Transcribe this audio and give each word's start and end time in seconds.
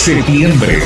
Septiembre. 0.00 0.78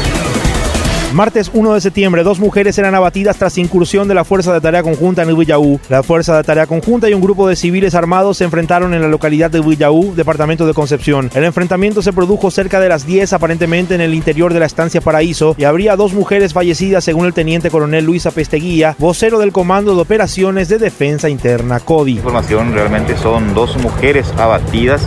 Martes 1.13 1.49
1 1.55 1.75
de 1.75 1.81
septiembre, 1.81 2.25
dos 2.25 2.41
mujeres 2.41 2.77
eran 2.79 2.97
abatidas 2.97 3.37
tras 3.37 3.57
incursión 3.59 4.09
de 4.09 4.15
la 4.15 4.25
Fuerza 4.25 4.53
de 4.53 4.61
Tarea 4.61 4.83
Conjunta 4.83 5.23
en 5.23 5.31
Ubillaú. 5.31 5.79
La 5.89 6.03
Fuerza 6.03 6.37
de 6.37 6.43
Tarea 6.43 6.67
Conjunta 6.67 7.09
y 7.09 7.15
un 7.15 7.21
grupo 7.21 7.47
de 7.47 7.55
civiles 7.55 7.95
armados 7.95 8.39
se 8.39 8.45
enfrentaron 8.45 8.93
en 8.93 9.01
la 9.01 9.07
localidad 9.07 9.53
de 9.53 9.61
Ubillaú, 9.61 10.17
departamento 10.17 10.67
de 10.67 10.75
Concepción. 10.75 11.31
El 11.33 11.45
enfrentamiento 11.45 12.03
se 12.03 12.13
produjo 12.13 12.51
cerca 12.51 12.81
de 12.81 12.89
las 12.89 13.07
10, 13.07 13.35
aparentemente 13.35 13.95
en 13.95 14.01
el 14.01 14.15
interior 14.15 14.53
de 14.53 14.59
la 14.59 14.67
estancia 14.67 15.01
Paraíso, 15.01 15.55
y 15.57 15.63
habría 15.63 15.95
dos 15.95 16.13
mujeres 16.13 16.53
fallecidas 16.53 17.05
según 17.05 17.27
el 17.27 17.35
teniente 17.35 17.71
coronel 17.71 18.05
Luis 18.05 18.27
Apesteguía, 18.27 18.97
vocero 18.99 19.39
del 19.39 19.53
Comando 19.53 19.95
de 19.95 20.03
Operaciones 20.03 20.69
de 20.69 20.79
Defensa 20.79 21.29
Interna 21.29 21.79
CODI. 21.79 22.17
información 22.17 22.73
realmente 22.73 23.17
son 23.17 23.55
dos 23.55 23.77
mujeres 23.77 24.27
abatidas 24.37 25.07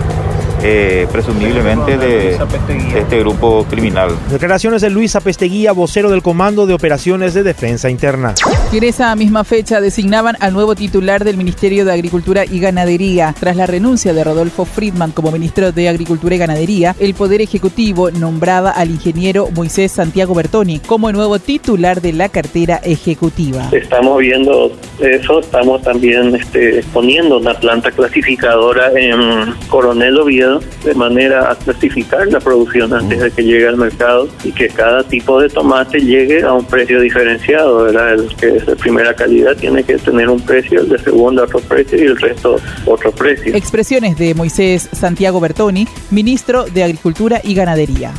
eh, 0.64 1.08
presumiblemente 1.12 1.98
de, 1.98 2.38
de 2.38 3.00
este 3.00 3.20
grupo 3.20 3.66
criminal. 3.70 4.10
Declaraciones 4.32 4.82
de 4.82 4.90
Luis 4.90 5.16
Apesteguía, 5.16 5.72
vocero 5.72 6.10
del 6.10 6.22
Comando 6.22 6.66
de 6.66 6.74
Operaciones 6.74 7.34
de 7.34 7.44
Defensa 7.44 7.90
Interna. 7.90 8.34
Y 8.72 8.78
en 8.78 8.84
esa 8.84 9.16
misma 9.16 9.44
fecha 9.44 9.82
designaban 9.82 10.36
al 10.40 10.54
nuevo 10.54 10.76
titular 10.76 11.24
del 11.24 11.38
Ministerio 11.38 11.86
de 11.86 11.94
Agricultura 11.94 12.46
y 12.46 12.60
Ganadería. 12.60 13.34
Tras 13.40 13.56
la 13.56 13.66
renuncia 13.66 14.14
de 14.14 14.24
Rodolfo 14.24 14.66
Friedman 14.66 15.12
como 15.12 15.32
ministro 15.32 15.72
de 15.72 15.90
Agricultura 15.90 16.36
y 16.36 16.38
Ganadería, 16.38 16.96
el 17.00 17.14
Poder 17.14 17.42
Ejecutivo 17.42 18.12
nombraba 18.12 18.72
al 18.72 18.90
ingeniero 18.90 19.50
Moisés 19.56 19.92
Santiago 19.92 20.34
Bertoni 20.34 20.80
como 20.80 21.10
el 21.10 21.16
nuevo 21.16 21.40
titular 21.40 22.02
de 22.02 22.14
la 22.14 22.30
cartera 22.30 22.78
ejecutiva. 22.84 23.70
Estamos 23.72 24.20
viendo 24.20 24.72
eso, 25.00 25.40
estamos 25.40 25.82
también 25.82 26.36
este, 26.36 26.84
poniendo 26.94 27.38
una 27.38 27.54
planta 27.54 27.92
clasificadora 27.92 28.92
en 28.96 29.54
Coronel 29.70 30.18
Oviedo 30.18 30.47
de 30.84 30.94
manera 30.96 31.52
a 31.52 31.56
clasificar 31.56 32.28
la 32.28 32.40
producción 32.40 32.94
antes 32.94 33.20
de 33.20 33.32
que 33.32 33.44
llegue 33.44 33.68
al 33.68 33.78
mercado 33.78 34.28
y 34.44 34.52
que 34.52 34.68
cada 34.68 35.04
tipo 35.04 35.40
de 35.40 35.50
tomate 35.50 36.00
llegue 36.00 36.44
a 36.44 36.54
un 36.54 36.66
precio 36.66 37.00
diferenciado, 37.02 37.84
¿verdad? 37.84 38.14
El 38.14 38.36
que 38.36 38.58
es 38.58 38.66
de 38.66 38.76
primera 38.76 39.14
calidad 39.14 39.56
tiene 39.56 39.84
que 39.84 39.98
tener 39.98 40.30
un 40.30 40.40
precio, 40.40 40.82
el 40.82 40.90
de 40.90 41.00
segunda 41.00 41.44
otro 41.44 41.60
precio 41.60 41.98
y 41.98 42.08
el 42.08 42.18
resto 42.18 42.58
otro 42.86 43.12
precio. 43.12 43.56
Expresiones 43.56 44.18
de 44.18 44.34
Moisés 44.34 44.90
Santiago 44.92 45.40
Bertoni, 45.40 45.88
ministro 46.12 46.66
de 46.66 46.84
Agricultura 46.84 47.42
y 47.44 47.54
Ganadería. 47.54 48.14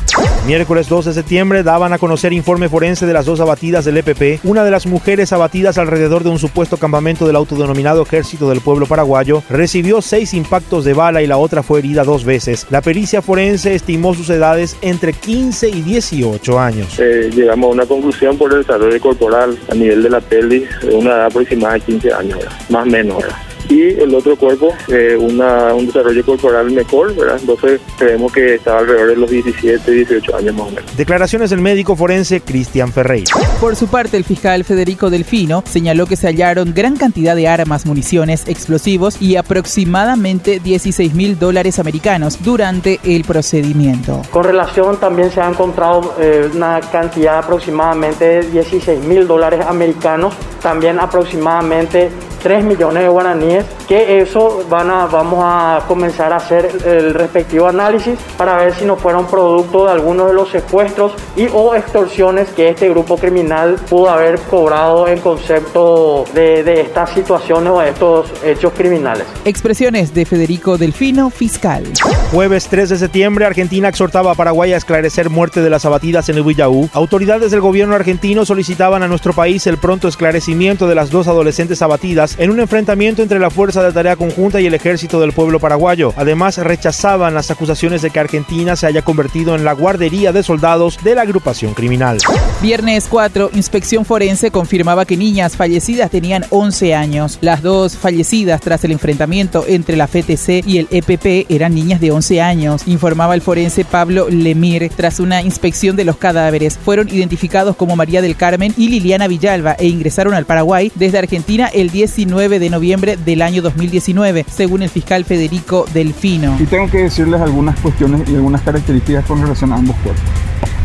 Miércoles 0.45 0.89
2 0.89 1.05
de 1.05 1.13
septiembre 1.13 1.63
daban 1.63 1.93
a 1.93 1.97
conocer 1.97 2.33
informe 2.33 2.69
forense 2.69 3.05
de 3.05 3.13
las 3.13 3.25
dos 3.25 3.39
abatidas 3.39 3.85
del 3.85 3.97
EPP. 3.97 4.43
Una 4.43 4.63
de 4.63 4.71
las 4.71 4.85
mujeres 4.85 5.33
abatidas 5.33 5.77
alrededor 5.77 6.23
de 6.23 6.29
un 6.29 6.39
supuesto 6.39 6.77
campamento 6.77 7.27
del 7.27 7.35
autodenominado 7.35 8.01
Ejército 8.01 8.49
del 8.49 8.61
Pueblo 8.61 8.85
Paraguayo 8.85 9.43
recibió 9.49 10.01
seis 10.01 10.33
impactos 10.33 10.85
de 10.85 10.93
bala 10.93 11.21
y 11.21 11.27
la 11.27 11.37
otra 11.37 11.63
fue 11.63 11.79
herida 11.79 12.03
dos 12.03 12.18
veces. 12.23 12.67
La 12.69 12.81
pericia 12.81 13.21
forense 13.21 13.75
estimó 13.75 14.13
sus 14.13 14.29
edades 14.29 14.77
entre 14.81 15.13
15 15.13 15.69
y 15.69 15.81
18 15.81 16.59
años. 16.59 16.99
Eh, 16.99 17.29
llegamos 17.33 17.69
a 17.69 17.73
una 17.73 17.85
conclusión 17.85 18.37
por 18.37 18.53
el 18.53 18.59
desarrollo 18.59 18.99
corporal 18.99 19.57
a 19.69 19.75
nivel 19.75 20.03
de 20.03 20.09
la 20.09 20.21
pelvis 20.21 20.67
de 20.81 20.95
una 20.95 21.11
edad 21.11 21.25
aproximada 21.25 21.75
de 21.75 21.81
15 21.81 22.13
años, 22.13 22.39
más 22.69 22.83
o 22.83 22.89
menos. 22.89 23.23
Y 23.69 24.01
el 24.01 24.13
otro 24.15 24.35
cuerpo 24.35 24.73
eh, 24.87 25.15
una, 25.17 25.73
un 25.73 25.85
desarrollo 25.85 26.25
corporal 26.25 26.71
mejor, 26.71 27.15
¿verdad? 27.15 27.37
Entonces 27.39 27.79
creemos 27.97 28.33
que 28.33 28.55
estaba 28.55 28.79
alrededor 28.79 29.09
de 29.09 29.15
los 29.15 29.29
17, 29.29 29.91
18 29.91 30.35
años 30.35 30.55
más 30.55 30.67
o 30.67 30.71
menos. 30.71 30.97
Declaraciones 30.97 31.51
del 31.51 31.61
médico 31.61 31.95
forense 31.95 32.41
Cristian 32.41 32.91
Ferreira. 32.91 33.31
Por 33.61 33.75
su 33.75 33.87
parte, 33.87 34.17
el 34.17 34.23
fiscal 34.23 34.63
Federico 34.63 35.09
Delfino 35.09 35.63
señaló 35.65 36.07
que 36.07 36.15
se 36.15 36.27
hallaron 36.27 36.73
gran 36.73 36.95
cantidad 36.95 37.35
de 37.35 37.47
armas, 37.47 37.85
municiones, 37.85 38.47
explosivos 38.47 39.21
y 39.21 39.35
aproximadamente 39.35 40.59
16 40.59 41.13
mil 41.13 41.37
dólares 41.37 41.79
americanos 41.79 42.39
durante 42.43 42.99
el 43.03 43.23
procedimiento. 43.23 44.21
Con 44.31 44.43
relación 44.43 44.97
también 44.99 45.31
se 45.31 45.41
ha 45.41 45.49
encontrado 45.49 46.15
eh, 46.19 46.49
una 46.53 46.79
cantidad 46.91 47.39
aproximadamente 47.39 48.25
de 48.25 48.41
16 48.51 49.03
mil 49.03 49.27
dólares 49.27 49.65
americanos, 49.65 50.33
también 50.61 50.99
aproximadamente 50.99 52.09
3 52.39 52.63
millones 52.63 53.03
de 53.03 53.09
guaraníes, 53.09 53.65
que 53.87 54.21
eso 54.21 54.65
van 54.69 54.89
a, 54.89 55.05
vamos 55.05 55.39
a 55.43 55.83
comenzar 55.87 56.33
a 56.33 56.37
hacer 56.37 56.69
el 56.85 57.13
respectivo 57.13 57.67
análisis 57.67 58.17
para 58.37 58.57
ver 58.57 58.73
si 58.73 58.85
no 58.85 58.97
fueron 58.97 59.27
producto 59.27 59.85
de 59.85 59.91
algunos 59.91 60.27
de 60.27 60.33
los 60.33 60.49
secuestros 60.49 61.13
y 61.35 61.47
o 61.53 61.75
extorsiones 61.75 62.49
que 62.49 62.69
este 62.69 62.89
grupo 62.89 63.17
criminal 63.17 63.75
pudo 63.89 64.09
haber 64.09 64.39
cobrado 64.39 65.07
en 65.07 65.19
concepto 65.19 66.25
de, 66.33 66.63
de 66.63 66.81
estas 66.81 67.11
situaciones 67.11 67.71
o 67.71 67.79
de 67.79 67.89
estos 67.89 68.31
hechos 68.43 68.73
criminales. 68.73 69.25
Expresiones 69.45 70.13
de 70.13 70.25
Federico 70.25 70.77
Delfino, 70.77 71.29
fiscal. 71.29 71.83
Jueves 72.31 72.67
3 72.67 72.89
de 72.89 72.97
septiembre, 72.97 73.45
Argentina 73.45 73.87
exhortaba 73.87 74.31
a 74.31 74.35
Paraguay 74.35 74.73
a 74.73 74.77
esclarecer 74.77 75.29
muerte 75.29 75.61
de 75.61 75.69
las 75.69 75.85
abatidas 75.85 76.29
en 76.29 76.37
el 76.37 76.43
Villaú. 76.43 76.89
Autoridades 76.93 77.51
del 77.51 77.61
gobierno 77.61 77.95
argentino 77.95 78.45
solicitaban 78.45 79.03
a 79.03 79.07
nuestro 79.07 79.33
país 79.33 79.65
el 79.67 79.77
pronto 79.77 80.07
esclarecimiento 80.07 80.87
de 80.87 80.95
las 80.95 81.09
dos 81.09 81.27
adolescentes 81.27 81.81
abatidas 81.81 82.28
en 82.37 82.51
un 82.51 82.59
enfrentamiento 82.59 83.21
entre 83.21 83.39
la 83.39 83.49
Fuerza 83.49 83.83
de 83.83 83.91
Tarea 83.91 84.15
Conjunta 84.15 84.61
y 84.61 84.65
el 84.65 84.73
Ejército 84.73 85.19
del 85.19 85.33
Pueblo 85.33 85.59
Paraguayo. 85.59 86.13
Además, 86.15 86.57
rechazaban 86.57 87.33
las 87.33 87.51
acusaciones 87.51 88.01
de 88.01 88.09
que 88.09 88.19
Argentina 88.19 88.75
se 88.75 88.87
haya 88.87 89.01
convertido 89.01 89.55
en 89.55 89.63
la 89.63 89.73
guardería 89.73 90.31
de 90.31 90.43
soldados 90.43 90.99
de 91.03 91.15
la 91.15 91.21
agrupación 91.21 91.73
criminal. 91.73 92.17
Viernes 92.61 93.07
4, 93.09 93.51
Inspección 93.53 94.05
Forense 94.05 94.51
confirmaba 94.51 95.05
que 95.05 95.17
niñas 95.17 95.55
fallecidas 95.55 96.11
tenían 96.11 96.45
11 96.49 96.93
años. 96.95 97.37
Las 97.41 97.61
dos 97.61 97.97
fallecidas 97.97 98.61
tras 98.61 98.83
el 98.83 98.91
enfrentamiento 98.91 99.65
entre 99.67 99.95
la 99.95 100.07
FTC 100.07 100.65
y 100.65 100.79
el 100.79 100.87
EPP 100.91 101.49
eran 101.49 101.73
niñas 101.73 102.01
de 102.01 102.11
11 102.11 102.41
años, 102.41 102.83
informaba 102.87 103.35
el 103.35 103.41
forense 103.41 103.85
Pablo 103.85 104.27
Lemir. 104.29 104.91
Tras 104.95 105.19
una 105.19 105.41
inspección 105.41 105.95
de 105.95 106.05
los 106.05 106.17
cadáveres, 106.17 106.77
fueron 106.77 107.09
identificados 107.09 107.75
como 107.75 107.95
María 107.95 108.21
del 108.21 108.35
Carmen 108.35 108.73
y 108.77 108.89
Liliana 108.89 109.27
Villalba 109.27 109.73
e 109.73 109.87
ingresaron 109.87 110.33
al 110.33 110.45
Paraguay 110.45 110.91
desde 110.95 111.17
Argentina 111.17 111.69
el 111.73 111.89
19 112.19 112.59
de 112.59 112.69
noviembre 112.69 113.15
del 113.15 113.41
año 113.41 113.61
2019, 113.61 114.45
según 114.51 114.81
el 114.81 114.89
fiscal 114.89 115.23
Federico 115.23 115.85
Delfino. 115.93 116.57
Y 116.59 116.65
tengo 116.65 116.89
que 116.89 117.03
decirles 117.03 117.39
algunas 117.39 117.79
cuestiones 117.79 118.27
y 118.27 118.35
algunas 118.35 118.61
características 118.61 119.23
con 119.25 119.41
relación 119.41 119.71
a 119.71 119.77
ambos 119.77 119.95
cuerpos. 120.03 120.23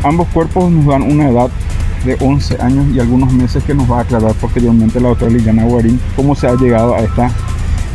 Ambos 0.05 0.29
cuerpos 0.29 0.71
nos 0.71 0.87
dan 0.87 1.03
una 1.03 1.29
edad 1.29 1.51
de 2.05 2.17
11 2.21 2.63
años 2.63 2.87
y 2.95 3.01
algunos 3.01 3.33
meses 3.33 3.65
que 3.65 3.75
nos 3.75 3.91
va 3.91 3.99
a 3.99 4.01
aclarar 4.03 4.33
posteriormente 4.35 5.01
la 5.01 5.09
doctora 5.09 5.33
Liliana 5.33 5.65
Guarín 5.65 5.99
cómo 6.15 6.37
se 6.37 6.47
ha 6.47 6.55
llegado 6.55 6.95
a 6.95 7.01
esta 7.01 7.33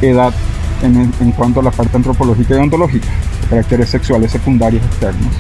edad 0.02 0.34
en, 0.82 1.10
en 1.22 1.32
cuanto 1.32 1.62
a 1.62 1.64
la 1.64 1.72
parte 1.72 1.96
antropológica 1.96 2.56
y 2.56 2.58
ontológica, 2.58 3.08
caracteres 3.50 3.90
sexuales 3.90 4.34
secundarios 4.34 4.84
externos 4.84 5.32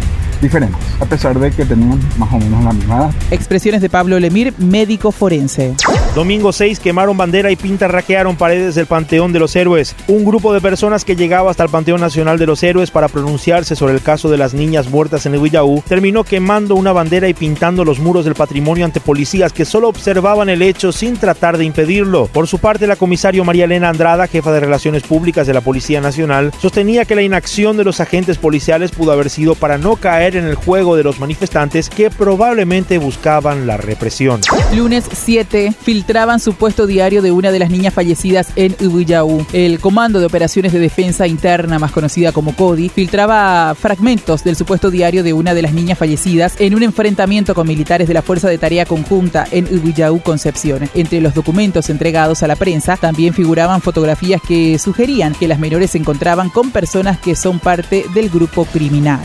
diferentes, 0.41 0.79
a 0.99 1.05
pesar 1.05 1.37
de 1.39 1.51
que 1.51 1.65
tenían 1.65 1.99
más 2.17 2.31
o 2.33 2.37
menos 2.37 2.63
la 2.63 2.73
misma 2.73 2.97
edad. 2.97 3.11
Expresiones 3.31 3.81
de 3.81 3.89
Pablo 3.89 4.19
Lemir, 4.19 4.53
médico 4.57 5.11
forense. 5.11 5.75
Domingo 6.15 6.51
6 6.51 6.79
quemaron 6.79 7.17
bandera 7.17 7.51
y 7.51 7.55
pintarraquearon 7.55 8.35
paredes 8.35 8.75
del 8.75 8.87
Panteón 8.87 9.31
de 9.31 9.39
los 9.39 9.55
Héroes. 9.55 9.95
Un 10.07 10.25
grupo 10.25 10.53
de 10.53 10.61
personas 10.61 11.05
que 11.05 11.15
llegaba 11.15 11.51
hasta 11.51 11.63
el 11.63 11.69
Panteón 11.69 12.01
Nacional 12.01 12.39
de 12.39 12.47
los 12.47 12.63
Héroes 12.63 12.91
para 12.91 13.07
pronunciarse 13.07 13.75
sobre 13.75 13.93
el 13.93 14.01
caso 14.01 14.29
de 14.29 14.37
las 14.37 14.53
niñas 14.53 14.89
muertas 14.89 15.25
en 15.25 15.35
el 15.35 15.41
Villaú 15.41 15.83
terminó 15.87 16.23
quemando 16.23 16.75
una 16.75 16.91
bandera 16.91 17.27
y 17.27 17.33
pintando 17.33 17.85
los 17.85 17.99
muros 17.99 18.25
del 18.25 18.35
patrimonio 18.35 18.85
ante 18.85 18.99
policías 18.99 19.53
que 19.53 19.65
solo 19.65 19.87
observaban 19.87 20.49
el 20.49 20.61
hecho 20.61 20.91
sin 20.91 21.17
tratar 21.17 21.57
de 21.57 21.65
impedirlo. 21.65 22.27
Por 22.27 22.47
su 22.47 22.59
parte, 22.59 22.87
la 22.87 22.95
comisario 22.95 23.43
María 23.43 23.65
Elena 23.65 23.89
Andrada, 23.89 24.27
jefa 24.27 24.51
de 24.51 24.59
Relaciones 24.59 25.03
Públicas 25.03 25.47
de 25.47 25.53
la 25.53 25.61
Policía 25.61 26.01
Nacional, 26.01 26.51
sostenía 26.59 27.05
que 27.05 27.15
la 27.15 27.21
inacción 27.21 27.77
de 27.77 27.83
los 27.83 27.99
agentes 27.99 28.37
policiales 28.37 28.91
pudo 28.91 29.11
haber 29.11 29.29
sido 29.29 29.55
para 29.55 29.77
no 29.77 29.95
caer 29.95 30.28
en 30.35 30.45
el 30.45 30.55
juego 30.55 30.95
de 30.95 31.03
los 31.03 31.19
manifestantes 31.19 31.89
que 31.89 32.09
probablemente 32.09 32.97
buscaban 32.97 33.67
la 33.67 33.77
represión. 33.77 34.41
Lunes 34.75 35.05
7, 35.11 35.73
filtraban 35.79 36.39
supuesto 36.39 36.87
diario 36.87 37.21
de 37.21 37.31
una 37.31 37.51
de 37.51 37.59
las 37.59 37.69
niñas 37.69 37.93
fallecidas 37.93 38.49
en 38.55 38.75
Ubuyaú. 38.79 39.45
El 39.53 39.79
Comando 39.79 40.19
de 40.19 40.25
Operaciones 40.25 40.73
de 40.73 40.79
Defensa 40.79 41.27
Interna, 41.27 41.79
más 41.79 41.91
conocida 41.91 42.31
como 42.31 42.55
CODI, 42.55 42.89
filtraba 42.89 43.75
fragmentos 43.75 44.43
del 44.43 44.55
supuesto 44.55 44.91
diario 44.91 45.23
de 45.23 45.33
una 45.33 45.53
de 45.53 45.61
las 45.61 45.73
niñas 45.73 45.97
fallecidas 45.97 46.55
en 46.59 46.75
un 46.75 46.83
enfrentamiento 46.83 47.55
con 47.55 47.67
militares 47.67 48.07
de 48.07 48.13
la 48.13 48.21
Fuerza 48.21 48.49
de 48.49 48.57
Tarea 48.57 48.85
Conjunta 48.85 49.47
en 49.51 49.65
Ubuyaú, 49.65 50.21
Concepción. 50.21 50.89
Entre 50.93 51.21
los 51.21 51.33
documentos 51.33 51.89
entregados 51.89 52.43
a 52.43 52.47
la 52.47 52.55
prensa 52.55 52.97
también 52.97 53.33
figuraban 53.33 53.81
fotografías 53.81 54.41
que 54.41 54.77
sugerían 54.79 55.33
que 55.33 55.47
las 55.47 55.59
menores 55.59 55.91
se 55.91 55.97
encontraban 55.97 56.49
con 56.49 56.71
personas 56.71 57.19
que 57.19 57.35
son 57.35 57.59
parte 57.59 58.05
del 58.13 58.29
grupo 58.29 58.65
criminal. 58.65 59.21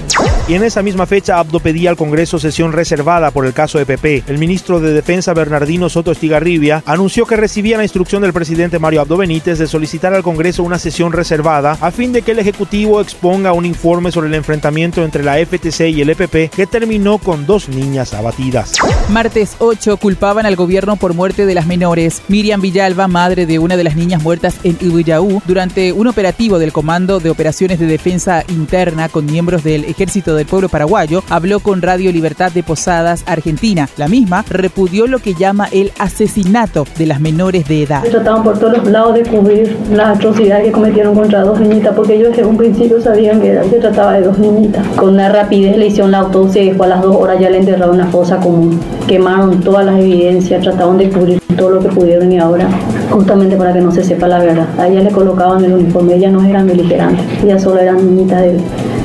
Y 0.46 0.55
en 0.55 0.62
esa 0.62 0.82
misma 0.82 0.94
fecha, 1.06 1.38
Abdo 1.38 1.61
pedía 1.61 1.91
al 1.91 1.96
Congreso 1.96 2.38
sesión 2.38 2.73
reservada 2.73 3.31
por 3.31 3.44
el 3.44 3.52
caso 3.52 3.79
de 3.79 3.87
PP. 3.87 4.25
El 4.26 4.38
ministro 4.38 4.81
de 4.81 4.93
Defensa, 4.93 5.35
Bernardino 5.35 5.88
Soto 5.88 6.12
Estigarribia, 6.12 6.82
anunció 6.87 7.26
que 7.26 7.37
recibía 7.37 7.76
la 7.76 7.82
instrucción 7.82 8.23
del 8.23 8.32
presidente 8.32 8.79
Mario 8.79 9.00
Abdo 9.00 9.17
Benítez 9.17 9.58
de 9.58 9.67
solicitar 9.67 10.14
al 10.14 10.23
Congreso 10.23 10.62
una 10.62 10.79
sesión 10.79 11.12
reservada 11.12 11.76
a 11.81 11.91
fin 11.91 12.12
de 12.12 12.23
que 12.23 12.31
el 12.31 12.38
Ejecutivo 12.38 13.00
exponga 13.00 13.52
un 13.52 13.67
informe 13.67 14.12
sobre 14.12 14.29
el 14.29 14.35
enfrentamiento 14.35 15.05
entre 15.05 15.25
la 15.25 15.37
FTC 15.44 15.88
y 15.91 16.00
el 16.00 16.11
EPP 16.11 16.55
que 16.55 16.67
terminó 16.67 17.19
con 17.19 17.47
dos 17.47 17.69
niñas 17.69 18.14
abatidas. 18.14 18.73
Martes 19.08 19.56
8 19.58 19.97
culpaban 19.97 20.47
al 20.47 20.56
gobierno 20.56 20.97
por 20.97 21.14
muerte 21.14 21.47
de 21.47 21.55
las 21.55 21.67
menores. 21.67 22.23
Miriam 22.29 22.61
Villalba, 22.61 23.08
madre 23.08 23.47
de 23.47 23.58
una 23.58 23.76
de 23.76 23.85
las 23.85 23.97
niñas 23.97 24.23
muertas 24.23 24.56
en 24.64 24.76
Ubillaú, 24.81 25.43
durante 25.47 25.93
un 25.93 26.06
operativo 26.06 26.58
del 26.58 26.73
Comando 26.73 27.20
de 27.20 27.31
Operaciones 27.31 27.79
de 27.79 27.87
Defensa 27.87 28.44
Interna 28.49 29.08
con 29.08 29.26
miembros 29.26 29.64
del 29.64 29.85
Ejército 29.85 30.35
del 30.35 30.47
Pueblo 30.47 30.69
para 30.69 30.83
paraguayo, 30.84 31.22
habló 31.31 31.60
con 31.60 31.81
Radio 31.81 32.12
Libertad 32.12 32.52
de 32.52 32.62
Posadas, 32.62 33.25
Argentina. 33.26 33.88
La 33.96 34.06
misma 34.06 34.44
repudió 34.50 35.06
lo 35.06 35.19
que 35.19 35.32
llama 35.32 35.66
el 35.72 35.92
asesinato 35.98 36.86
de 36.98 37.06
las 37.06 37.20
menores 37.20 37.66
de 37.66 37.84
edad. 37.84 38.02
Trataban 38.02 38.42
por 38.42 38.58
todos 38.58 38.86
lados 38.86 39.14
de 39.14 39.22
cubrir 39.22 39.75
las 39.90 40.19
atrocidades 40.19 40.66
que 40.66 40.72
cometieron 40.72 41.14
contra 41.14 41.40
dos 41.40 41.58
niñitas, 41.58 41.94
porque 41.94 42.16
ellos 42.16 42.36
desde 42.36 42.44
un 42.44 42.58
principio 42.58 43.00
sabían 43.00 43.40
que 43.40 43.58
se 43.70 43.78
trataba 43.78 44.12
de 44.12 44.22
dos 44.25 44.38
niñitas. 44.38 44.86
Con 44.88 45.14
una 45.14 45.31
rapidez 45.31 45.78
le 45.78 45.86
hicieron 45.86 46.10
la 46.10 46.19
autopsia 46.19 46.62
y 46.62 46.69
después 46.69 46.90
a 46.90 46.96
las 46.96 47.02
dos 47.02 47.16
horas 47.16 47.40
ya 47.40 47.48
le 47.48 47.60
enterraron 47.60 47.94
en 47.94 48.02
una 48.02 48.10
fosa 48.10 48.37
común. 48.37 48.78
Quemaron 49.08 49.60
todas 49.60 49.87
las 49.87 49.98
evidencias, 49.98 50.60
trataban 50.60 50.98
de 50.98 51.08
cubrir 51.08 51.40
todo 51.56 51.70
lo 51.70 51.80
que 51.80 51.88
pudieron 51.88 52.30
y 52.30 52.38
ahora 52.38 52.69
justamente 53.10 53.56
para 53.56 53.72
que 53.72 53.80
no 53.80 53.90
se 53.90 54.04
sepa 54.04 54.28
la 54.28 54.38
verdad. 54.38 54.66
A 54.78 54.88
ella 54.88 55.00
le 55.00 55.10
colocaban 55.10 55.64
el 55.64 55.72
uniforme, 55.72 56.16
ellas 56.16 56.32
no 56.32 56.44
eran 56.44 56.66
beligerantes, 56.66 57.25
ellas 57.42 57.62
solo 57.62 57.80
eran 57.80 57.96
niñitas 57.96 58.42
de, 58.42 58.58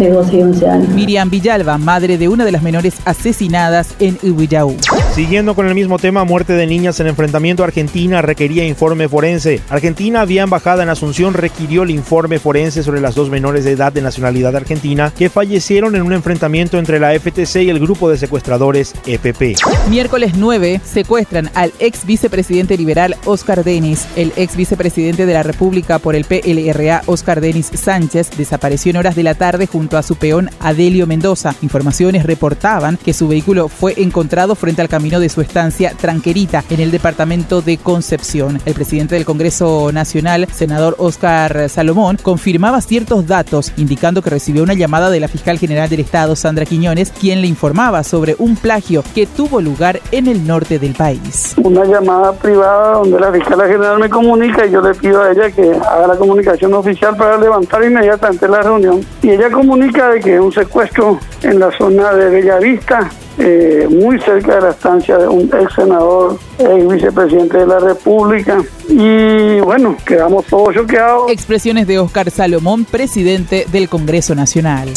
de 0.05 0.11
12 0.11 0.37
y 0.37 0.41
11 0.41 0.69
años. 0.69 0.89
Miriam 0.89 1.29
Villalba, 1.29 1.77
madre 1.77 2.17
de 2.17 2.29
una 2.29 2.45
de 2.45 2.51
las 2.51 2.63
menores 2.63 2.95
asesinadas 3.05 3.93
en 3.99 4.17
Ubillaú. 4.23 4.75
Siguiendo 5.19 5.53
con 5.53 5.67
el 5.67 5.75
mismo 5.75 5.99
tema, 5.99 6.23
muerte 6.23 6.53
de 6.53 6.65
niñas 6.65 6.97
en 7.01 7.07
enfrentamiento 7.07 7.65
Argentina 7.65 8.21
requería 8.21 8.65
informe 8.65 9.09
forense. 9.09 9.59
Argentina, 9.67 10.23
vía 10.23 10.43
embajada 10.43 10.81
en 10.81 10.87
Asunción, 10.87 11.33
requirió 11.33 11.83
el 11.83 11.91
informe 11.91 12.39
forense 12.39 12.83
sobre 12.83 13.01
las 13.01 13.15
dos 13.15 13.29
menores 13.29 13.65
de 13.65 13.71
edad 13.71 13.91
de 13.91 14.01
nacionalidad 14.01 14.55
argentina 14.55 15.11
que 15.17 15.29
fallecieron 15.29 15.97
en 15.97 16.03
un 16.03 16.13
enfrentamiento 16.13 16.79
entre 16.79 17.01
la 17.01 17.11
FTC 17.19 17.63
y 17.63 17.69
el 17.69 17.81
grupo 17.81 18.09
de 18.09 18.17
secuestradores 18.17 18.93
EPP. 19.05 19.59
Miércoles 19.89 20.35
9 20.37 20.79
secuestran 20.85 21.51
al 21.53 21.73
ex 21.79 22.05
vicepresidente 22.05 22.77
liberal 22.77 23.17
Oscar 23.25 23.65
Denis. 23.65 24.07
El 24.15 24.31
ex 24.37 24.55
vicepresidente 24.55 25.25
de 25.25 25.33
la 25.33 25.43
República 25.43 25.99
por 25.99 26.15
el 26.15 26.23
PLRA, 26.23 27.01
Oscar 27.07 27.41
Denis 27.41 27.71
Sánchez, 27.73 28.29
desapareció 28.37 28.91
en 28.91 28.95
horas 28.95 29.17
de 29.17 29.23
la 29.23 29.35
tarde 29.35 29.67
junto 29.67 29.97
a 29.97 30.03
su 30.03 30.15
peón 30.15 30.49
Adelio 30.61 31.07
Mendoza. 31.07 31.55
Informaciones 31.61 32.25
reportaban 32.25 32.95
que 32.95 33.13
su 33.13 33.27
vehículo 33.27 33.67
fue 33.67 33.95
encontrado 33.97 34.55
frente 34.55 34.81
al 34.81 34.87
camino 34.87 35.08
de 35.17 35.29
su 35.29 35.41
estancia 35.41 35.93
Tranquerita 35.99 36.63
en 36.69 36.81
el 36.81 36.91
departamento 36.91 37.61
de 37.61 37.77
Concepción. 37.77 38.59
El 38.65 38.75
presidente 38.75 39.15
del 39.15 39.25
Congreso 39.25 39.91
Nacional, 39.91 40.47
senador 40.51 40.95
Oscar 40.99 41.69
Salomón, 41.69 42.17
confirmaba 42.21 42.81
ciertos 42.81 43.25
datos, 43.25 43.73
indicando 43.77 44.21
que 44.21 44.29
recibió 44.29 44.61
una 44.61 44.75
llamada 44.75 45.09
de 45.09 45.19
la 45.19 45.27
fiscal 45.27 45.57
general 45.57 45.89
del 45.89 46.01
Estado, 46.01 46.35
Sandra 46.35 46.65
Quiñones, 46.65 47.11
quien 47.11 47.41
le 47.41 47.47
informaba 47.47 48.03
sobre 48.03 48.35
un 48.37 48.55
plagio 48.55 49.03
que 49.15 49.25
tuvo 49.25 49.61
lugar 49.61 49.99
en 50.11 50.27
el 50.27 50.45
norte 50.45 50.77
del 50.77 50.93
país. 50.93 51.55
Una 51.63 51.85
llamada 51.85 52.33
privada 52.33 52.99
donde 52.99 53.19
la 53.19 53.31
fiscal 53.31 53.61
general 53.61 53.99
me 53.99 54.09
comunica 54.09 54.65
y 54.65 54.71
yo 54.71 54.81
le 54.81 54.93
pido 54.93 55.23
a 55.23 55.31
ella 55.31 55.49
que 55.49 55.71
haga 55.71 56.07
la 56.07 56.15
comunicación 56.15 56.73
oficial 56.73 57.15
para 57.15 57.37
levantar 57.37 57.83
inmediatamente 57.83 58.47
la 58.47 58.61
reunión. 58.61 59.01
Y 59.21 59.29
ella 59.29 59.49
comunica 59.49 60.09
de 60.09 60.19
que 60.19 60.39
un 60.39 60.51
secuestro 60.51 61.19
en 61.41 61.59
la 61.59 61.71
zona 61.77 62.13
de 62.13 62.29
Bellavista 62.29 63.09
eh, 63.39 63.87
muy 63.89 64.19
cerca 64.19 64.55
de 64.55 64.61
la 64.61 64.69
estancia 64.71 65.17
de 65.17 65.27
un 65.27 65.43
ex 65.43 65.73
senador, 65.73 66.37
ex 66.57 66.87
vicepresidente 66.87 67.57
de 67.57 67.67
la 67.67 67.79
República. 67.79 68.61
Y 68.91 69.59
bueno, 69.59 69.95
quedamos 70.03 70.45
todos 70.45 70.73
choqueados. 70.73 71.31
Expresiones 71.31 71.85
de 71.85 71.99
Oscar 71.99 72.31
Salomón, 72.31 72.85
presidente 72.85 73.65
del 73.71 73.87
Congreso 73.87 74.33
Nacional. 74.33 74.91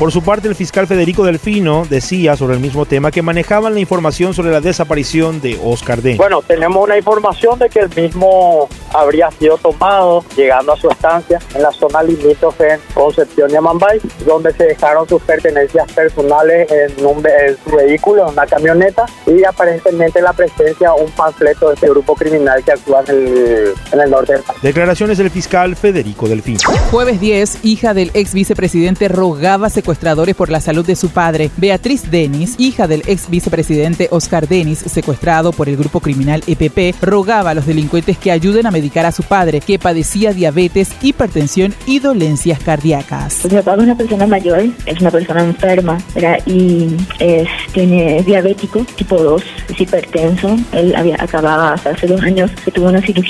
Por 0.00 0.10
su 0.12 0.22
parte, 0.22 0.48
el 0.48 0.54
fiscal 0.54 0.86
Federico 0.86 1.24
Delfino 1.24 1.86
decía 1.88 2.36
sobre 2.36 2.54
el 2.54 2.60
mismo 2.60 2.86
tema 2.86 3.10
que 3.10 3.22
manejaban 3.22 3.72
la 3.72 3.80
información 3.80 4.34
sobre 4.34 4.50
la 4.50 4.60
desaparición 4.60 5.40
de 5.40 5.58
Oscar 5.64 6.02
D. 6.02 6.16
Bueno, 6.16 6.42
tenemos 6.42 6.84
una 6.84 6.98
información 6.98 7.58
de 7.58 7.70
que 7.70 7.80
el 7.80 7.90
mismo 7.94 8.68
habría 8.92 9.30
sido 9.30 9.56
tomado 9.58 10.24
llegando 10.36 10.72
a 10.72 10.76
su 10.76 10.90
estancia 10.90 11.38
en 11.54 11.62
la 11.62 11.70
zona 11.70 12.02
limítrofe 12.02 12.74
en 12.74 12.80
Concepción 12.94 13.50
y 13.50 13.54
Amambay, 13.54 14.00
donde 14.26 14.52
se 14.52 14.64
dejaron 14.64 15.08
sus 15.08 15.22
pertenencias 15.22 15.90
personales 15.92 16.70
en, 16.70 17.06
un, 17.06 17.18
en 17.26 17.56
su 17.64 17.76
vehículo, 17.76 18.26
en 18.26 18.32
una 18.32 18.46
camioneta, 18.46 19.06
y 19.26 19.44
aparentemente 19.44 20.20
la 20.20 20.32
presencia 20.32 20.92
un 20.94 21.10
panfleto 21.12 21.68
de 21.68 21.74
este 21.74 21.88
grupo 21.88 22.14
criminal 22.14 22.62
que 22.64 22.72
actúa 22.72 23.02
en 23.06 23.16
el, 23.16 23.35
en 23.92 24.00
el 24.00 24.10
norte 24.10 24.34
del 24.34 24.42
país. 24.42 24.60
Declaraciones 24.62 25.18
del 25.18 25.30
fiscal 25.30 25.76
Federico 25.76 26.28
Delfino. 26.28 26.60
Jueves 26.90 27.20
10, 27.20 27.64
hija 27.64 27.94
del 27.94 28.10
ex 28.14 28.34
vicepresidente 28.34 29.08
rogaba 29.08 29.70
secuestradores 29.70 30.34
por 30.34 30.50
la 30.50 30.60
salud 30.60 30.86
de 30.86 30.96
su 30.96 31.10
padre. 31.10 31.50
Beatriz 31.56 32.10
Denis, 32.10 32.54
hija 32.58 32.86
del 32.86 33.02
ex 33.06 33.28
vicepresidente 33.28 34.08
Oscar 34.10 34.48
Denis, 34.48 34.78
secuestrado 34.78 35.52
por 35.52 35.68
el 35.68 35.76
grupo 35.76 36.00
criminal 36.00 36.42
EPP, 36.46 37.02
rogaba 37.02 37.50
a 37.50 37.54
los 37.54 37.66
delincuentes 37.66 38.18
que 38.18 38.30
ayuden 38.30 38.66
a 38.66 38.70
medicar 38.70 39.06
a 39.06 39.12
su 39.12 39.22
padre, 39.22 39.60
que 39.60 39.78
padecía 39.78 40.32
diabetes, 40.32 40.90
hipertensión 41.02 41.74
y 41.86 41.98
dolencias 41.98 42.60
cardíacas. 42.60 43.44
Mi 43.44 43.50
papá 43.50 43.74
es 43.74 43.80
una 43.80 43.96
persona 43.96 44.26
mayor, 44.26 44.66
es 44.86 45.00
una 45.00 45.10
persona 45.10 45.42
enferma, 45.42 45.98
¿verdad? 46.14 46.38
y 46.46 46.88
es, 47.18 47.48
tiene 47.72 48.18
es 48.18 48.26
diabético 48.26 48.84
tipo 48.96 49.16
2, 49.16 49.42
es 49.70 49.80
hipertenso. 49.80 50.56
Él 50.72 50.94
había 50.94 51.16
acababa 51.18 51.72
hasta 51.72 51.90
hace 51.90 52.06
dos 52.06 52.22
años 52.22 52.50
que 52.64 52.70
tuvo 52.70 52.88
una 52.88 53.00
cirugía 53.02 53.25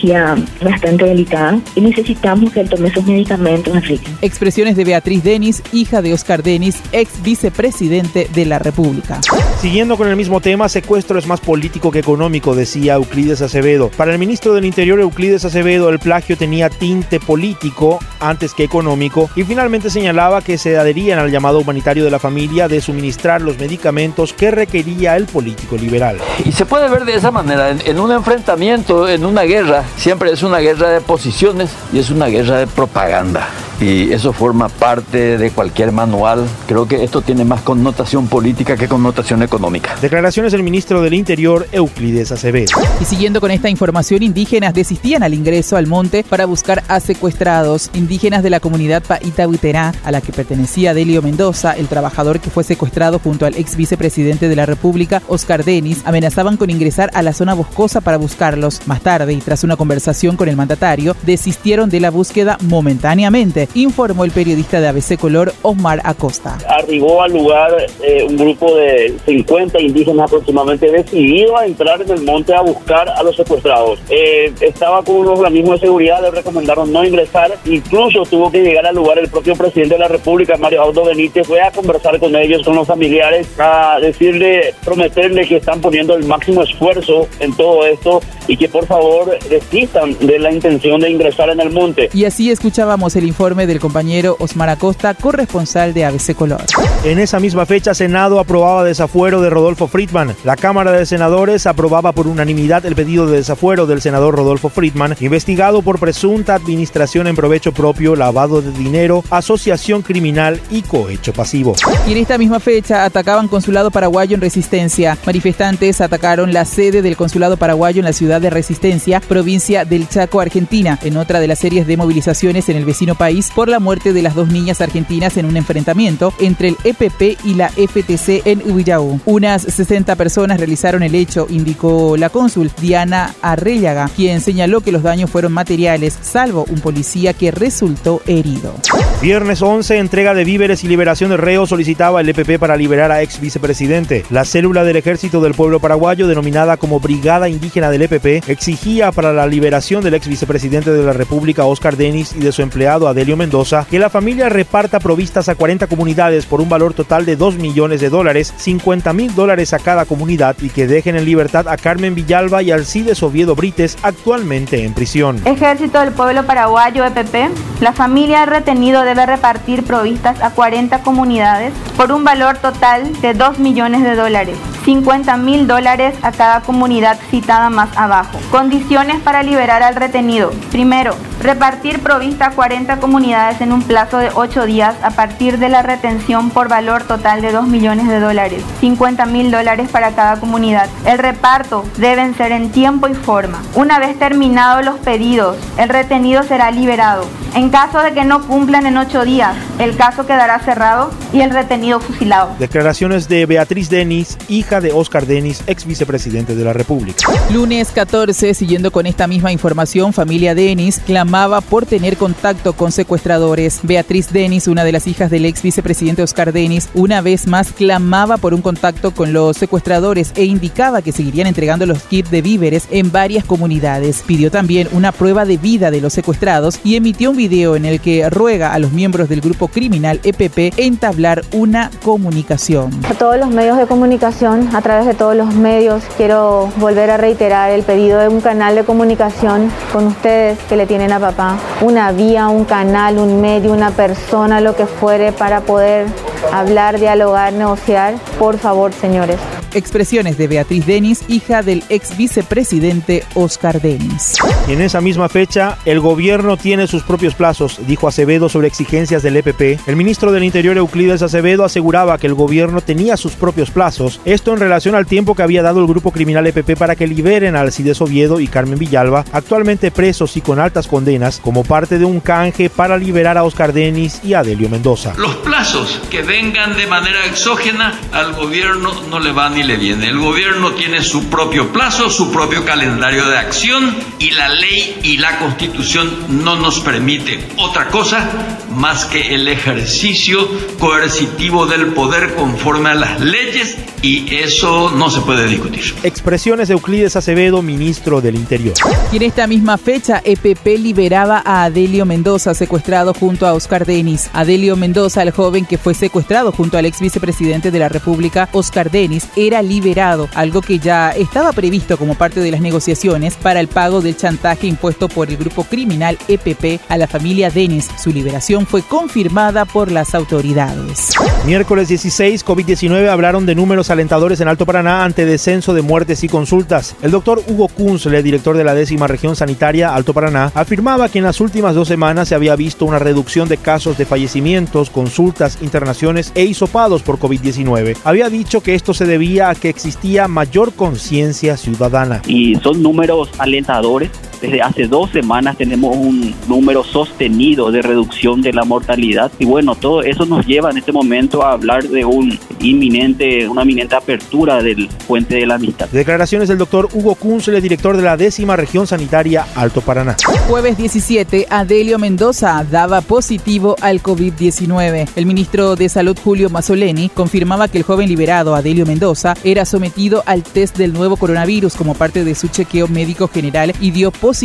bastante 0.62 1.04
delicada 1.04 1.58
y 1.74 1.80
necesitamos 1.80 2.52
que 2.52 2.60
él 2.60 2.68
tome 2.68 2.90
sus 2.92 3.04
medicamentos, 3.06 3.74
Enrique. 3.74 4.10
Expresiones 4.22 4.76
de 4.76 4.84
Beatriz 4.84 5.22
Denis, 5.22 5.62
hija 5.72 6.02
de 6.02 6.12
Oscar 6.12 6.42
Denis, 6.42 6.80
ex 6.92 7.22
vicepresidente 7.22 8.28
de 8.32 8.46
la 8.46 8.58
República. 8.58 9.20
Siguiendo 9.60 9.96
con 9.96 10.08
el 10.08 10.16
mismo 10.16 10.40
tema, 10.40 10.68
secuestro 10.68 11.18
es 11.18 11.26
más 11.26 11.40
político 11.40 11.90
que 11.90 12.00
económico, 12.00 12.54
decía 12.54 12.94
Euclides 12.94 13.42
Acevedo. 13.42 13.90
Para 13.96 14.12
el 14.12 14.18
ministro 14.18 14.54
del 14.54 14.64
Interior, 14.64 15.00
Euclides 15.00 15.44
Acevedo, 15.44 15.88
el 15.88 15.98
plagio 15.98 16.36
tenía 16.36 16.70
tinte 16.70 17.20
político 17.20 17.98
antes 18.20 18.54
que 18.54 18.64
económico 18.64 19.30
y 19.34 19.44
finalmente 19.44 19.90
señalaba 19.90 20.42
que 20.42 20.58
se 20.58 20.76
adherían 20.76 21.18
al 21.18 21.30
llamado 21.30 21.60
humanitario 21.60 22.04
de 22.04 22.10
la 22.10 22.18
familia 22.18 22.68
de 22.68 22.80
suministrar 22.80 23.40
los 23.40 23.58
medicamentos 23.58 24.32
que 24.32 24.50
requería 24.50 25.16
el 25.16 25.26
político 25.26 25.76
liberal. 25.76 26.18
Y 26.44 26.52
se 26.52 26.66
puede 26.66 26.88
ver 26.88 27.04
de 27.04 27.14
esa 27.14 27.30
manera, 27.30 27.70
en, 27.70 27.80
en 27.84 27.98
un 27.98 28.12
enfrentamiento, 28.12 29.08
en 29.08 29.24
una 29.24 29.42
guerra, 29.42 29.75
siempre 29.96 30.30
es 30.30 30.42
una 30.42 30.58
guerra 30.58 30.90
de 30.90 31.00
posiciones 31.00 31.70
y 31.92 31.98
es 31.98 32.10
una 32.10 32.26
guerra 32.26 32.58
de 32.58 32.66
propaganda 32.66 33.48
y 33.80 34.12
eso 34.12 34.32
forma 34.32 34.68
parte 34.68 35.38
de 35.38 35.50
cualquier 35.50 35.92
manual. 35.92 36.46
Creo 36.66 36.88
que 36.88 37.04
esto 37.04 37.20
tiene 37.22 37.44
más 37.44 37.60
connotación 37.62 38.26
política 38.26 38.76
que 38.76 38.88
connotación 38.88 39.42
económica. 39.42 39.94
Declaraciones 40.00 40.52
del 40.52 40.62
ministro 40.62 41.02
del 41.02 41.14
Interior, 41.14 41.66
Euclides 41.72 42.32
Acevedo. 42.32 42.72
Y 43.00 43.04
siguiendo 43.04 43.40
con 43.40 43.50
esta 43.50 43.68
información, 43.68 44.22
indígenas 44.22 44.74
desistían 44.74 45.22
al 45.22 45.34
ingreso 45.34 45.76
al 45.76 45.86
monte 45.86 46.24
para 46.24 46.46
buscar 46.46 46.82
a 46.88 47.00
secuestrados. 47.00 47.90
Indígenas 47.94 48.42
de 48.42 48.50
la 48.50 48.60
comunidad 48.60 49.02
Paita 49.02 49.46
Buiterá, 49.46 49.92
a 50.04 50.10
la 50.10 50.20
que 50.20 50.32
pertenecía 50.32 50.94
Delio 50.94 51.22
Mendoza, 51.22 51.72
el 51.72 51.88
trabajador 51.88 52.40
que 52.40 52.50
fue 52.50 52.64
secuestrado 52.64 53.18
junto 53.18 53.46
al 53.46 53.56
ex 53.56 53.76
vicepresidente 53.76 54.48
de 54.48 54.56
la 54.56 54.66
República, 54.66 55.22
Oscar 55.28 55.64
Denis, 55.64 56.02
amenazaban 56.04 56.56
con 56.56 56.70
ingresar 56.70 57.10
a 57.14 57.22
la 57.22 57.32
zona 57.32 57.54
boscosa 57.54 58.00
para 58.00 58.16
buscarlos. 58.16 58.80
Más 58.86 59.02
tarde, 59.02 59.32
y 59.32 59.40
tras 59.40 59.64
una 59.64 59.76
conversación 59.76 60.36
con 60.36 60.48
el 60.48 60.56
mandatario, 60.56 61.16
desistieron 61.24 61.90
de 61.90 62.00
la 62.00 62.10
búsqueda 62.10 62.58
momentáneamente 62.62 63.65
informó 63.74 64.24
el 64.24 64.30
periodista 64.30 64.80
de 64.80 64.88
ABC 64.88 65.18
Color, 65.18 65.52
Osmar 65.62 66.00
Acosta. 66.04 66.58
Arribó 66.68 67.22
al 67.22 67.32
lugar 67.32 67.72
eh, 68.02 68.24
un 68.28 68.36
grupo 68.36 68.74
de 68.76 69.14
50 69.24 69.80
indígenas 69.80 70.26
aproximadamente 70.26 70.90
decidido 70.90 71.56
a 71.56 71.66
entrar 71.66 72.02
en 72.02 72.10
el 72.10 72.22
monte 72.22 72.54
a 72.54 72.62
buscar 72.62 73.08
a 73.08 73.22
los 73.22 73.36
secuestrados. 73.36 74.00
Eh, 74.10 74.52
estaba 74.60 75.02
con 75.02 75.16
un 75.16 75.28
organismo 75.28 75.72
de 75.72 75.80
seguridad, 75.80 76.20
le 76.22 76.30
recomendaron 76.30 76.92
no 76.92 77.04
ingresar, 77.04 77.56
incluso 77.64 78.22
tuvo 78.24 78.50
que 78.50 78.62
llegar 78.62 78.86
al 78.86 78.94
lugar 78.94 79.18
el 79.18 79.28
propio 79.28 79.54
presidente 79.56 79.94
de 79.94 80.00
la 80.00 80.08
República, 80.08 80.56
Mario 80.56 80.82
Auto 80.82 81.04
Benítez, 81.04 81.46
fue 81.46 81.60
a 81.60 81.70
conversar 81.70 82.18
con 82.18 82.34
ellos, 82.36 82.62
con 82.64 82.74
los 82.74 82.86
familiares, 82.86 83.48
a 83.58 83.98
decirle, 84.00 84.74
prometerle 84.84 85.46
que 85.46 85.56
están 85.56 85.80
poniendo 85.80 86.14
el 86.14 86.24
máximo 86.24 86.62
esfuerzo 86.62 87.28
en 87.40 87.56
todo 87.56 87.86
esto 87.86 88.20
y 88.48 88.56
que 88.56 88.68
por 88.68 88.86
favor 88.86 89.38
desistan 89.48 90.16
de 90.20 90.38
la 90.38 90.52
intención 90.52 91.00
de 91.00 91.10
ingresar 91.10 91.50
en 91.50 91.60
el 91.60 91.70
monte. 91.70 92.10
Y 92.12 92.24
así 92.24 92.50
escuchábamos 92.50 93.16
el 93.16 93.26
informe 93.26 93.55
del 93.64 93.80
compañero 93.80 94.36
Osmar 94.38 94.68
Acosta, 94.68 95.14
corresponsal 95.14 95.94
de 95.94 96.04
ABC 96.04 96.34
Color. 96.34 96.62
En 97.04 97.18
esa 97.18 97.40
misma 97.40 97.64
fecha, 97.64 97.94
Senado 97.94 98.38
aprobaba 98.38 98.84
desafuero 98.84 99.40
de 99.40 99.48
Rodolfo 99.48 99.88
Friedman. 99.88 100.36
La 100.44 100.56
Cámara 100.56 100.92
de 100.92 101.06
Senadores 101.06 101.66
aprobaba 101.66 102.12
por 102.12 102.26
unanimidad 102.26 102.84
el 102.84 102.94
pedido 102.94 103.26
de 103.26 103.38
desafuero 103.38 103.86
del 103.86 104.02
senador 104.02 104.34
Rodolfo 104.36 104.68
Friedman, 104.68 105.16
investigado 105.20 105.80
por 105.80 105.98
presunta 105.98 106.54
administración 106.54 107.26
en 107.28 107.36
provecho 107.36 107.72
propio, 107.72 108.16
lavado 108.16 108.60
de 108.60 108.72
dinero, 108.72 109.24
asociación 109.30 110.02
criminal 110.02 110.60
y 110.70 110.82
cohecho 110.82 111.32
pasivo. 111.32 111.74
Y 112.06 112.12
en 112.12 112.18
esta 112.18 112.36
misma 112.36 112.60
fecha 112.60 113.06
atacaban 113.06 113.48
consulado 113.48 113.90
paraguayo 113.90 114.34
en 114.34 114.42
resistencia. 114.42 115.16
Manifestantes 115.24 116.02
atacaron 116.02 116.52
la 116.52 116.66
sede 116.66 117.00
del 117.00 117.16
consulado 117.16 117.56
paraguayo 117.56 118.00
en 118.00 118.04
la 118.04 118.12
ciudad 118.12 118.26
ciudad 118.26 118.40
de 118.40 118.50
Resistencia, 118.50 119.20
provincia 119.20 119.84
del 119.84 120.08
Chaco, 120.08 120.40
Argentina, 120.40 120.98
en 121.04 121.16
otra 121.16 121.38
de 121.38 121.46
las 121.46 121.60
series 121.60 121.86
de 121.86 121.96
movilizaciones 121.96 122.68
en 122.68 122.76
el 122.76 122.84
vecino 122.84 123.14
país 123.14 123.45
por 123.50 123.68
la 123.68 123.80
muerte 123.80 124.12
de 124.12 124.22
las 124.22 124.34
dos 124.34 124.48
niñas 124.48 124.80
argentinas 124.80 125.36
en 125.36 125.46
un 125.46 125.56
enfrentamiento 125.56 126.32
entre 126.40 126.68
el 126.68 126.76
EPP 126.84 127.44
y 127.44 127.54
la 127.54 127.68
FTC 127.68 128.46
en 128.46 128.62
Ubillaú. 128.70 129.20
Unas 129.24 129.62
60 129.62 130.14
personas 130.16 130.58
realizaron 130.58 131.02
el 131.02 131.14
hecho, 131.14 131.46
indicó 131.50 132.16
la 132.16 132.30
cónsul 132.30 132.70
Diana 132.80 133.34
Arréllaga, 133.42 134.10
quien 134.14 134.40
señaló 134.40 134.80
que 134.80 134.92
los 134.92 135.02
daños 135.02 135.30
fueron 135.30 135.52
materiales, 135.52 136.18
salvo 136.20 136.64
un 136.68 136.80
policía 136.80 137.34
que 137.34 137.50
resultó 137.50 138.22
herido. 138.26 138.74
Viernes 139.22 139.62
11, 139.62 139.98
entrega 139.98 140.34
de 140.34 140.44
víveres 140.44 140.84
y 140.84 140.88
liberación 140.88 141.30
de 141.30 141.36
reos 141.36 141.70
solicitaba 141.70 142.20
el 142.20 142.28
EPP 142.28 142.58
para 142.58 142.76
liberar 142.76 143.10
a 143.12 143.22
ex 143.22 143.40
vicepresidente. 143.40 144.24
La 144.30 144.44
célula 144.44 144.84
del 144.84 144.96
Ejército 144.96 145.40
del 145.40 145.54
Pueblo 145.54 145.80
Paraguayo, 145.80 146.26
denominada 146.26 146.76
como 146.76 147.00
Brigada 147.00 147.48
Indígena 147.48 147.90
del 147.90 148.02
EPP, 148.02 148.48
exigía 148.48 149.12
para 149.12 149.32
la 149.32 149.46
liberación 149.46 150.02
del 150.02 150.14
ex 150.14 150.28
vicepresidente 150.28 150.92
de 150.92 151.02
la 151.02 151.12
República, 151.12 151.64
Oscar 151.64 151.96
Denis, 151.96 152.34
y 152.36 152.40
de 152.40 152.52
su 152.52 152.62
empleado 152.62 153.08
Adelio 153.08 153.35
Mendoza, 153.36 153.86
que 153.88 153.98
la 153.98 154.10
familia 154.10 154.48
reparta 154.48 155.00
provistas 155.00 155.48
a 155.48 155.54
40 155.54 155.86
comunidades 155.86 156.46
por 156.46 156.60
un 156.60 156.68
valor 156.68 156.94
total 156.94 157.26
de 157.26 157.36
2 157.36 157.56
millones 157.56 158.00
de 158.00 158.10
dólares, 158.10 158.54
50 158.56 159.12
mil 159.12 159.34
dólares 159.34 159.72
a 159.72 159.78
cada 159.78 160.04
comunidad, 160.04 160.56
y 160.60 160.70
que 160.70 160.86
dejen 160.86 161.16
en 161.16 161.24
libertad 161.24 161.68
a 161.68 161.76
Carmen 161.76 162.14
Villalba 162.14 162.62
y 162.62 162.70
Alcides 162.70 163.22
Oviedo 163.22 163.54
Brites, 163.54 163.98
actualmente 164.02 164.84
en 164.84 164.94
prisión. 164.94 165.40
Ejército 165.44 166.00
del 166.00 166.12
Pueblo 166.12 166.44
Paraguayo, 166.46 167.04
EPP, 167.04 167.50
la 167.80 167.92
familia 167.92 168.46
retenido 168.46 169.02
debe 169.02 169.26
repartir 169.26 169.84
provistas 169.84 170.40
a 170.42 170.50
40 170.50 171.02
comunidades 171.02 171.72
por 171.96 172.12
un 172.12 172.24
valor 172.24 172.58
total 172.58 173.20
de 173.20 173.34
2 173.34 173.58
millones 173.58 174.02
de 174.02 174.14
dólares. 174.14 174.56
50 174.84 175.36
mil 175.38 175.66
dólares 175.66 176.14
a 176.22 176.30
cada 176.30 176.60
comunidad 176.60 177.18
citada 177.30 177.70
más 177.70 177.88
abajo. 177.96 178.38
Condiciones 178.52 179.20
para 179.20 179.42
liberar 179.42 179.82
al 179.82 179.96
retenido. 179.96 180.52
Primero, 180.70 181.16
repartir 181.42 181.98
provista 181.98 182.46
a 182.46 182.50
40 182.52 182.98
comunidades 182.98 183.25
en 183.26 183.72
un 183.72 183.82
plazo 183.82 184.18
de 184.18 184.30
8 184.32 184.66
días 184.66 184.94
a 185.02 185.10
partir 185.10 185.58
de 185.58 185.68
la 185.68 185.82
retención 185.82 186.50
por 186.50 186.68
valor 186.68 187.02
total 187.02 187.42
de 187.42 187.50
2 187.50 187.66
millones 187.66 188.06
de 188.06 188.20
dólares. 188.20 188.62
50 188.78 189.26
mil 189.26 189.50
dólares 189.50 189.88
para 189.90 190.12
cada 190.12 190.38
comunidad. 190.38 190.88
El 191.04 191.18
reparto 191.18 191.84
deben 191.96 192.36
ser 192.36 192.52
en 192.52 192.70
tiempo 192.70 193.08
y 193.08 193.14
forma. 193.14 193.60
Una 193.74 193.98
vez 193.98 194.16
terminados 194.16 194.84
los 194.84 195.00
pedidos, 195.00 195.56
el 195.76 195.88
retenido 195.88 196.44
será 196.44 196.70
liberado. 196.70 197.24
En 197.56 197.70
caso 197.70 198.00
de 198.00 198.12
que 198.12 198.24
no 198.24 198.46
cumplan 198.46 198.86
en 198.86 198.96
8 198.96 199.24
días, 199.24 199.56
el 199.78 199.96
caso 199.96 200.24
quedará 200.26 200.60
cerrado 200.60 201.10
y 201.32 201.40
el 201.40 201.50
retenido 201.50 202.00
fusilado. 202.00 202.50
Declaraciones 202.58 203.28
de 203.28 203.46
Beatriz 203.46 203.88
Denis, 203.88 204.38
hija 204.48 204.80
de 204.80 204.92
Oscar 204.92 205.26
Denis, 205.26 205.64
ex 205.66 205.84
vicepresidente 205.84 206.54
de 206.54 206.64
la 206.64 206.74
República. 206.74 207.26
Lunes 207.50 207.90
14, 207.92 208.54
siguiendo 208.54 208.92
con 208.92 209.06
esta 209.06 209.26
misma 209.26 209.52
información, 209.52 210.12
familia 210.12 210.54
Denis 210.54 211.00
clamaba 211.04 211.60
por 211.60 211.86
tener 211.86 212.16
contacto 212.16 212.74
con 212.74 212.92
secuestradores. 213.06 213.78
Beatriz 213.84 214.32
Denis, 214.32 214.66
una 214.66 214.82
de 214.82 214.90
las 214.90 215.06
hijas 215.06 215.30
del 215.30 215.44
ex 215.44 215.62
vicepresidente 215.62 216.24
Oscar 216.24 216.52
Denis, 216.52 216.88
una 216.92 217.20
vez 217.20 217.46
más 217.46 217.70
clamaba 217.70 218.36
por 218.36 218.52
un 218.52 218.62
contacto 218.62 219.12
con 219.12 219.32
los 219.32 219.56
secuestradores 219.56 220.32
e 220.34 220.44
indicaba 220.44 221.02
que 221.02 221.12
seguirían 221.12 221.46
entregando 221.46 221.86
los 221.86 222.02
kits 222.02 222.32
de 222.32 222.42
víveres 222.42 222.88
en 222.90 223.12
varias 223.12 223.44
comunidades. 223.44 224.24
Pidió 224.26 224.50
también 224.50 224.88
una 224.90 225.12
prueba 225.12 225.44
de 225.44 225.56
vida 225.56 225.92
de 225.92 226.00
los 226.00 226.14
secuestrados 226.14 226.80
y 226.82 226.96
emitió 226.96 227.30
un 227.30 227.36
video 227.36 227.76
en 227.76 227.84
el 227.84 228.00
que 228.00 228.28
ruega 228.28 228.72
a 228.74 228.80
los 228.80 228.90
miembros 228.90 229.28
del 229.28 229.40
grupo 229.40 229.68
criminal 229.68 230.18
EPP 230.24 230.76
entablar 230.76 231.44
una 231.52 231.92
comunicación. 232.02 232.90
A 233.08 233.14
todos 233.14 233.38
los 233.38 233.50
medios 233.50 233.78
de 233.78 233.86
comunicación, 233.86 234.74
a 234.74 234.82
través 234.82 235.06
de 235.06 235.14
todos 235.14 235.36
los 235.36 235.54
medios, 235.54 236.02
quiero 236.16 236.72
volver 236.78 237.10
a 237.10 237.18
reiterar 237.18 237.70
el 237.70 237.84
pedido 237.84 238.18
de 238.18 238.26
un 238.26 238.40
canal 238.40 238.74
de 238.74 238.82
comunicación 238.82 239.70
con 239.92 240.06
ustedes 240.08 240.58
que 240.68 240.74
le 240.74 240.88
tienen 240.88 241.12
a 241.12 241.20
papá. 241.20 241.56
Una 241.82 242.10
vía, 242.10 242.48
un 242.48 242.64
canal, 242.64 242.95
un 242.96 243.42
medio, 243.42 243.72
una 243.72 243.90
persona, 243.90 244.60
lo 244.62 244.74
que 244.74 244.86
fuere 244.86 245.30
para 245.30 245.60
poder 245.60 246.06
hablar, 246.50 246.98
dialogar, 246.98 247.52
negociar. 247.52 248.14
Por 248.38 248.56
favor, 248.56 248.92
señores. 248.94 249.38
Expresiones 249.76 250.38
de 250.38 250.48
Beatriz 250.48 250.86
Denis, 250.86 251.22
hija 251.28 251.62
del 251.62 251.84
ex 251.90 252.16
vicepresidente 252.16 253.24
Oscar 253.34 253.82
Denis. 253.82 254.32
En 254.68 254.80
esa 254.80 255.02
misma 255.02 255.28
fecha, 255.28 255.76
el 255.84 256.00
gobierno 256.00 256.56
tiene 256.56 256.86
sus 256.86 257.02
propios 257.02 257.34
plazos, 257.34 257.78
dijo 257.86 258.08
Acevedo 258.08 258.48
sobre 258.48 258.68
exigencias 258.68 259.22
del 259.22 259.36
EPP. 259.36 259.86
El 259.86 259.96
ministro 259.96 260.32
del 260.32 260.44
Interior 260.44 260.78
Euclides 260.78 261.20
Acevedo 261.20 261.62
aseguraba 261.62 262.16
que 262.16 262.26
el 262.26 262.32
gobierno 262.32 262.80
tenía 262.80 263.18
sus 263.18 263.34
propios 263.34 263.70
plazos, 263.70 264.18
esto 264.24 264.54
en 264.54 264.60
relación 264.60 264.94
al 264.94 265.04
tiempo 265.04 265.34
que 265.34 265.42
había 265.42 265.62
dado 265.62 265.80
el 265.80 265.86
grupo 265.86 266.10
criminal 266.10 266.46
EPP 266.46 266.78
para 266.78 266.96
que 266.96 267.06
liberen 267.06 267.54
a 267.54 267.60
Alcides 267.60 268.00
Oviedo 268.00 268.40
y 268.40 268.48
Carmen 268.48 268.78
Villalba, 268.78 269.26
actualmente 269.30 269.90
presos 269.90 270.38
y 270.38 270.40
con 270.40 270.58
altas 270.58 270.88
condenas, 270.88 271.38
como 271.38 271.64
parte 271.64 271.98
de 271.98 272.06
un 272.06 272.20
canje 272.20 272.70
para 272.70 272.96
liberar 272.96 273.36
a 273.36 273.44
Oscar 273.44 273.74
Denis 273.74 274.22
y 274.24 274.32
a 274.32 274.38
Adelio 274.38 274.70
Mendoza. 274.70 275.12
Los 275.18 275.34
plazos 275.36 276.00
que 276.10 276.22
vengan 276.22 276.74
de 276.78 276.86
manera 276.86 277.26
exógena 277.26 278.00
al 278.12 278.32
gobierno 278.32 278.94
no 279.10 279.20
le 279.20 279.32
van 279.32 279.54
ni 279.54 279.65
le 279.66 279.76
viene. 279.76 280.08
El 280.08 280.18
gobierno 280.18 280.72
tiene 280.72 281.02
su 281.02 281.28
propio 281.28 281.72
plazo, 281.72 282.10
su 282.10 282.30
propio 282.30 282.64
calendario 282.64 283.28
de 283.28 283.38
acción 283.38 283.94
y 284.18 284.30
la 284.30 284.48
ley 284.48 284.98
y 285.02 285.18
la 285.18 285.38
constitución 285.38 286.10
no 286.44 286.56
nos 286.56 286.80
permite 286.80 287.48
otra 287.56 287.88
cosa 287.88 288.30
más 288.70 289.04
que 289.06 289.34
el 289.34 289.48
ejercicio 289.48 290.48
coercitivo 290.78 291.66
del 291.66 291.88
poder 291.88 292.34
conforme 292.34 292.90
a 292.90 292.94
las 292.94 293.20
leyes 293.20 293.76
y 294.02 294.34
eso 294.36 294.90
no 294.90 295.10
se 295.10 295.20
puede 295.20 295.46
discutir. 295.46 295.94
Expresiones 296.02 296.68
de 296.68 296.74
Euclides 296.74 297.16
Acevedo, 297.16 297.62
ministro 297.62 298.20
del 298.20 298.36
Interior. 298.36 298.74
Y 299.12 299.16
en 299.16 299.22
esta 299.22 299.46
misma 299.46 299.78
fecha, 299.78 300.22
EPP 300.24 300.78
liberaba 300.78 301.42
a 301.44 301.64
Adelio 301.64 302.06
Mendoza, 302.06 302.54
secuestrado 302.54 303.14
junto 303.14 303.46
a 303.46 303.54
Oscar 303.54 303.86
Denis. 303.86 304.30
Adelio 304.32 304.76
Mendoza, 304.76 305.22
el 305.22 305.30
joven 305.30 305.64
que 305.64 305.78
fue 305.78 305.94
secuestrado 305.94 306.52
junto 306.52 306.78
al 306.78 306.86
ex 306.86 307.00
vicepresidente 307.00 307.70
de 307.70 307.78
la 307.78 307.88
República, 307.88 308.48
Oscar 308.52 308.90
Denis, 308.90 309.28
era 309.34 309.55
liberado, 309.62 310.28
algo 310.34 310.60
que 310.60 310.78
ya 310.78 311.10
estaba 311.10 311.52
previsto 311.52 311.96
como 311.96 312.14
parte 312.14 312.40
de 312.40 312.50
las 312.50 312.60
negociaciones 312.60 313.36
para 313.36 313.60
el 313.60 313.68
pago 313.68 314.00
del 314.00 314.16
chantaje 314.16 314.66
impuesto 314.66 315.08
por 315.08 315.28
el 315.28 315.36
grupo 315.36 315.64
criminal 315.64 316.18
EPP 316.28 316.80
a 316.88 316.96
la 316.96 317.06
familia 317.06 317.50
Denis. 317.50 317.88
Su 318.02 318.10
liberación 318.10 318.66
fue 318.66 318.82
confirmada 318.82 319.64
por 319.64 319.90
las 319.90 320.14
autoridades. 320.14 321.12
Miércoles 321.44 321.88
16, 321.88 322.44
COVID-19 322.44 323.08
hablaron 323.08 323.46
de 323.46 323.54
números 323.54 323.90
alentadores 323.90 324.40
en 324.40 324.48
Alto 324.48 324.66
Paraná 324.66 325.04
ante 325.04 325.24
descenso 325.24 325.74
de 325.74 325.82
muertes 325.82 326.24
y 326.24 326.28
consultas. 326.28 326.96
El 327.02 327.10
doctor 327.10 327.42
Hugo 327.46 327.68
Kunzle, 327.68 328.22
director 328.22 328.56
de 328.56 328.64
la 328.64 328.74
décima 328.74 329.06
región 329.06 329.36
sanitaria 329.36 329.94
Alto 329.94 330.14
Paraná, 330.14 330.50
afirmaba 330.54 331.08
que 331.08 331.18
en 331.18 331.24
las 331.24 331.40
últimas 331.40 331.74
dos 331.74 331.88
semanas 331.88 332.28
se 332.28 332.34
había 332.34 332.56
visto 332.56 332.84
una 332.84 332.98
reducción 332.98 333.48
de 333.48 333.58
casos 333.58 333.98
de 333.98 334.06
fallecimientos, 334.06 334.90
consultas, 334.90 335.58
internaciones 335.62 336.32
e 336.34 336.44
hisopados 336.44 337.02
por 337.02 337.18
COVID-19. 337.18 337.96
Había 338.04 338.28
dicho 338.28 338.62
que 338.62 338.74
esto 338.74 338.94
se 338.94 339.04
debía 339.04 339.35
que 339.36 339.68
existía 339.68 340.28
mayor 340.28 340.72
conciencia 340.72 341.56
ciudadana. 341.58 342.22
Y 342.26 342.56
son 342.56 342.82
números 342.82 343.30
alentadores 343.38 344.10
desde 344.46 344.62
hace 344.62 344.86
dos 344.86 345.10
semanas 345.10 345.56
tenemos 345.56 345.96
un 345.96 346.32
número 346.46 346.84
sostenido 346.84 347.72
de 347.72 347.82
reducción 347.82 348.42
de 348.42 348.52
la 348.52 348.64
mortalidad 348.64 349.30
y 349.40 349.44
bueno, 349.44 349.74
todo 349.74 350.02
eso 350.02 350.24
nos 350.24 350.46
lleva 350.46 350.70
en 350.70 350.78
este 350.78 350.92
momento 350.92 351.44
a 351.44 351.52
hablar 351.52 351.82
de 351.82 352.04
un 352.04 352.38
inminente, 352.60 353.48
una 353.48 353.62
inminente 353.62 353.96
apertura 353.96 354.62
del 354.62 354.88
puente 355.08 355.34
de 355.34 355.46
la 355.46 355.56
amistad. 355.56 355.88
Declaraciones 355.88 356.48
del 356.48 356.58
doctor 356.58 356.88
Hugo 356.92 357.16
Kunzle, 357.16 357.60
director 357.60 357.96
de 357.96 358.04
la 358.04 358.16
décima 358.16 358.54
región 358.54 358.86
sanitaria 358.86 359.46
Alto 359.56 359.80
Paraná. 359.80 360.16
Jueves 360.48 360.76
17, 360.76 361.46
Adelio 361.50 361.98
Mendoza 361.98 362.64
daba 362.70 363.00
positivo 363.00 363.74
al 363.80 364.00
COVID-19. 364.00 365.08
El 365.16 365.26
ministro 365.26 365.74
de 365.74 365.88
Salud 365.88 366.16
Julio 366.22 366.50
Mazzoleni 366.50 367.08
confirmaba 367.08 367.66
que 367.66 367.78
el 367.78 367.84
joven 367.84 368.08
liberado 368.08 368.54
Adelio 368.54 368.86
Mendoza 368.86 369.34
era 369.42 369.64
sometido 369.64 370.22
al 370.24 370.44
test 370.44 370.76
del 370.76 370.92
nuevo 370.92 371.16
coronavirus 371.16 371.74
como 371.74 371.94
parte 371.94 372.22
de 372.22 372.36
su 372.36 372.46
chequeo 372.46 372.86
médico 372.86 373.26
general 373.26 373.72
y 373.80 373.90
dio 373.90 374.12
positivo 374.12 374.35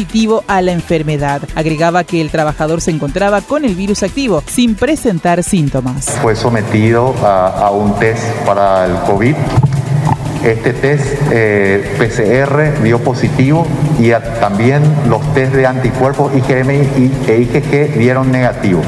a 0.48 0.62
la 0.62 0.72
enfermedad. 0.72 1.42
Agregaba 1.56 2.04
que 2.04 2.22
el 2.22 2.30
trabajador 2.30 2.82
se 2.82 2.92
encontraba 2.92 3.42
con 3.42 3.66
el 3.66 3.76
virus 3.76 4.04
activo 4.04 4.44
sin 4.48 4.76
presentar 4.76 5.44
síntomas. 5.44 6.06
Fue 6.22 6.36
sometido 6.36 7.14
a, 7.24 7.68
a 7.68 7.72
un 7.72 7.98
test 8.00 8.24
para 8.46 8.86
el 8.86 8.96
COVID. 9.06 9.36
Este 10.44 10.74
test 10.74 11.06
eh, 11.32 11.84
PCR 12.00 12.84
dio 12.84 13.00
positivo 13.00 13.68
y 14.00 14.12
a, 14.12 14.40
también 14.40 14.82
los 15.08 15.22
test 15.34 15.54
de 15.54 15.68
anticuerpos 15.68 16.34
IgM 16.36 16.72
y, 16.72 17.12
e 17.28 17.42
IgG 17.42 17.98
dieron 17.98 18.32
negativo. 18.32 18.82